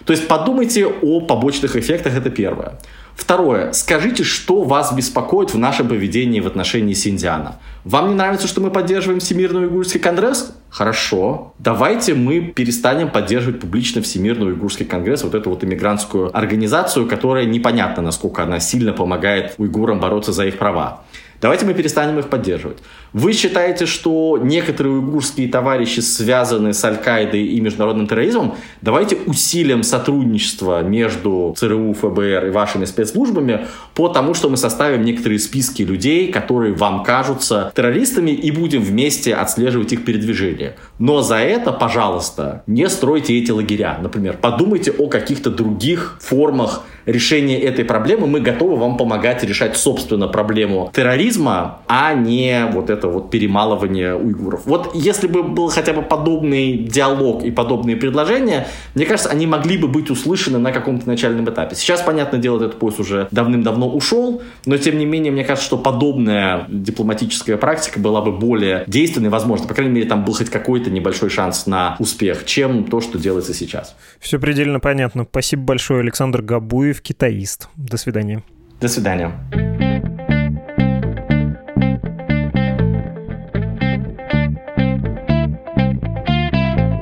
То 0.05 0.13
есть 0.13 0.29
подумайте 0.29 0.87
о 0.87 1.21
побочных 1.21 1.77
эффектах, 1.77 2.15
это 2.15 2.31
первое. 2.31 2.79
Второе. 3.19 3.73
Скажите, 3.73 4.23
что 4.23 4.63
вас 4.63 4.93
беспокоит 4.93 5.53
в 5.53 5.59
нашем 5.59 5.89
поведении 5.89 6.39
в 6.39 6.47
отношении 6.47 6.95
Синдиана. 6.95 7.57
Вам 7.85 8.11
не 8.11 8.15
нравится, 8.15 8.47
что 8.47 8.61
мы 8.61 8.71
поддерживаем 8.71 9.19
Всемирный 9.19 9.63
уйгурский 9.63 9.99
конгресс? 9.99 10.53
Хорошо. 10.71 11.53
Давайте 11.59 12.15
мы 12.15 12.41
перестанем 12.41 13.11
поддерживать 13.11 13.61
публично 13.61 14.01
Всемирный 14.01 14.47
уйгурский 14.47 14.87
конгресс, 14.87 15.25
вот 15.25 15.35
эту 15.35 15.51
вот 15.51 15.65
иммигрантскую 15.65 16.35
организацию, 16.35 17.09
которая 17.09 17.45
непонятно, 17.45 18.05
насколько 18.05 18.45
она 18.45 18.61
сильно 18.61 18.93
помогает 18.93 19.55
уйгурам 19.59 19.99
бороться 19.99 20.33
за 20.33 20.47
их 20.47 20.57
права. 20.57 21.03
Давайте 21.41 21.67
мы 21.67 21.75
перестанем 21.75 22.19
их 22.19 22.29
поддерживать. 22.29 22.79
Вы 23.13 23.33
считаете, 23.33 23.87
что 23.87 24.41
некоторые 24.43 24.95
уйгурские 24.95 25.49
товарищи 25.49 26.01
связаны 26.01 26.75
с 26.75 26.85
Аль-Каидой 26.85 27.45
и 27.45 27.61
международным 27.61 28.09
терроризмом? 28.09 28.57
Давайте 28.83 29.17
усилим 29.27 29.85
сотрудничество 29.85 30.83
между 30.83 31.55
ЦРУ, 31.57 31.95
ФБР 31.95 32.47
и 32.47 32.51
вашими 32.51 32.87
спецслужбами 32.87 33.67
по 33.95 34.09
тому, 34.09 34.35
что 34.35 34.51
мы 34.51 34.57
составим 34.57 35.05
некоторые 35.05 35.39
списки 35.39 35.83
людей, 35.83 36.33
которые 36.33 36.75
вам 36.75 37.05
кажутся 37.05 37.73
террористами, 37.75 38.33
и 38.33 38.51
будем 38.51 38.83
вместе 38.83 39.35
отслеживать 39.35 39.93
их 39.93 40.05
передвижение. 40.05 40.75
Но 40.99 41.23
за 41.23 41.37
это, 41.37 41.73
пожалуйста, 41.73 42.63
не 42.67 42.89
стройте 42.89 43.39
эти 43.39 43.51
лагеря. 43.51 43.99
Например, 44.01 44.37
подумайте 44.41 44.91
о 44.91 45.09
каких-то 45.09 45.51
других 45.51 46.19
формах 46.21 46.83
решения 47.09 47.59
этой 47.59 47.85
проблемы. 47.85 48.27
Мы 48.27 48.41
готовы 48.41 48.77
вам 48.77 48.97
помогать 48.97 49.43
решать, 49.43 49.77
собственно, 49.77 50.29
проблему 50.29 50.91
терроризма, 50.95 51.81
а 51.89 52.13
не 52.15 52.67
вот 52.73 52.91
это 52.91 53.09
вот 53.09 53.31
перемалывание 53.31 54.15
уйгуров. 54.15 54.63
Вот 54.67 54.91
если 54.95 55.27
бы 55.27 55.43
был 55.43 55.69
хотя 55.69 55.93
бы 55.93 56.03
подобный 56.03 56.77
диалог 56.77 57.45
и 57.45 57.51
подобные 57.51 57.97
предложения, 57.97 58.67
мне 58.95 59.07
кажется, 59.07 59.31
они 59.31 59.47
могли 59.47 59.79
бы 59.79 59.89
быть 59.89 60.11
услышаны 60.11 60.59
на 60.59 60.71
каком-то 60.73 61.09
начальном 61.09 61.49
этапе. 61.49 61.77
Сейчас, 61.77 62.03
понятное 62.03 62.41
дело, 62.41 62.57
этот 62.57 62.79
поезд 62.79 63.01
уже 63.01 63.29
давным-давно 63.31 63.89
ушел, 63.89 64.43
но 64.67 64.77
тем 64.77 64.99
не 64.99 65.07
менее, 65.07 65.33
мне 65.33 65.45
кажется, 65.45 65.67
что 65.67 65.79
подобная 65.79 66.67
дипломатическая 66.69 67.57
практика 67.57 68.01
была 68.01 68.21
бы 68.21 68.33
более 68.33 68.85
действенной, 68.87 69.31
возможно. 69.31 69.67
По 69.67 69.75
крайней 69.75 69.95
мере, 69.95 70.07
там 70.07 70.25
был 70.25 70.35
хоть 70.35 70.51
какой-то 70.51 70.88
небольшой 70.91 71.31
шанс 71.31 71.67
на 71.67 71.97
успех, 71.99 72.45
чем 72.45 72.85
то, 72.85 73.01
что 73.01 73.19
делается 73.19 73.55
сейчас. 73.55 73.97
Все 74.21 74.39
предельно 74.39 74.81
понятно. 74.81 75.27
Спасибо 75.29 75.63
большое, 75.63 76.01
Александр 76.01 76.43
Габуев, 76.43 77.01
китаист. 77.01 77.69
До 77.77 77.97
свидания. 77.97 78.43
До 78.81 78.89
свидания. 78.89 79.88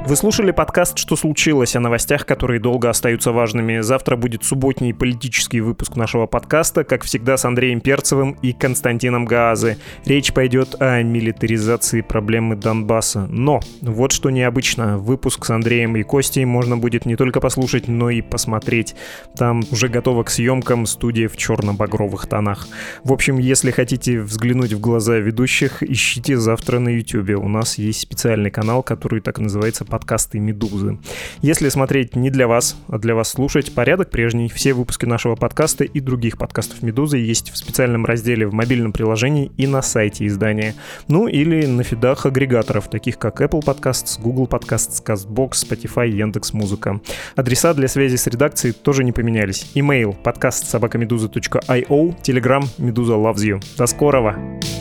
Вы 0.06 0.14
слушали 0.14 0.52
подкаст 0.52 0.98
«Что 0.98 1.16
случилось?» 1.16 1.74
о 1.74 1.80
новостях, 1.80 2.26
которые 2.26 2.60
долго 2.60 2.88
остаются 2.88 3.32
важными. 3.32 3.80
Завтра 3.80 4.14
будет 4.14 4.44
субботний 4.44 4.94
политический 4.94 5.60
выпуск 5.60 5.96
нашего 5.96 6.26
подкаста, 6.26 6.84
как 6.84 7.02
всегда, 7.02 7.36
с 7.36 7.44
Андреем 7.44 7.80
Перцевым 7.80 8.36
и 8.40 8.52
Константином 8.52 9.24
Гаазы. 9.24 9.78
Речь 10.04 10.32
пойдет 10.32 10.76
о 10.78 11.02
милитаризации 11.02 12.02
проблемы 12.02 12.54
Донбасса. 12.54 13.26
Но 13.28 13.58
вот 13.82 14.12
что 14.12 14.30
необычно. 14.30 14.96
Выпуск 14.96 15.44
с 15.44 15.50
Андреем 15.50 15.96
и 15.96 16.04
Костей 16.04 16.44
можно 16.44 16.76
будет 16.76 17.04
не 17.04 17.16
только 17.16 17.40
послушать, 17.40 17.88
но 17.88 18.08
и 18.08 18.22
посмотреть. 18.22 18.94
Там 19.36 19.64
уже 19.72 19.88
готова 19.88 20.22
к 20.22 20.30
съемкам 20.30 20.86
студия 20.86 21.28
в 21.28 21.36
черно-багровых 21.36 22.28
тонах. 22.28 22.68
В 23.02 23.12
общем, 23.12 23.38
если 23.38 23.72
хотите 23.72 24.20
взглянуть 24.20 24.72
в 24.72 24.78
глаза 24.78 25.16
ведущих, 25.16 25.82
ищите 25.82 26.36
завтра 26.36 26.78
на 26.78 26.90
YouTube. 26.90 27.44
У 27.44 27.48
нас 27.48 27.76
есть 27.76 27.98
специальный 27.98 28.52
канал, 28.52 28.84
который 28.84 29.20
так 29.20 29.40
называется 29.40 29.84
подкасты 29.96 30.38
«Медузы». 30.38 30.98
Если 31.40 31.70
смотреть 31.70 32.16
не 32.16 32.28
для 32.28 32.46
вас, 32.46 32.76
а 32.88 32.98
для 32.98 33.14
вас 33.14 33.30
слушать, 33.30 33.74
порядок 33.74 34.10
прежний. 34.10 34.50
Все 34.50 34.74
выпуски 34.74 35.06
нашего 35.06 35.36
подкаста 35.36 35.84
и 35.84 36.00
других 36.00 36.36
подкастов 36.36 36.82
«Медузы» 36.82 37.16
есть 37.16 37.50
в 37.50 37.56
специальном 37.56 38.04
разделе 38.04 38.46
в 38.46 38.52
мобильном 38.52 38.92
приложении 38.92 39.50
и 39.56 39.66
на 39.66 39.80
сайте 39.80 40.26
издания. 40.26 40.74
Ну 41.08 41.28
или 41.28 41.64
на 41.64 41.82
фидах 41.82 42.26
агрегаторов, 42.26 42.90
таких 42.90 43.18
как 43.18 43.40
Apple 43.40 43.64
Podcasts, 43.64 44.20
Google 44.20 44.46
Podcasts, 44.46 45.02
CastBox, 45.02 45.52
Spotify, 45.52 46.10
Яндекс.Музыка. 46.10 47.00
Адреса 47.34 47.72
для 47.72 47.88
связи 47.88 48.16
с 48.16 48.26
редакцией 48.26 48.74
тоже 48.74 49.02
не 49.02 49.12
поменялись. 49.12 49.70
Email 49.74 50.14
подкаст 50.22 50.68
собакамедуза.io, 50.68 52.22
Telegram 52.22 52.64
Медуза 52.76 53.14
loves 53.14 53.36
you. 53.36 53.64
До 53.78 53.86
скорого! 53.86 54.36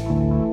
thank 0.06 0.40
you 0.40 0.45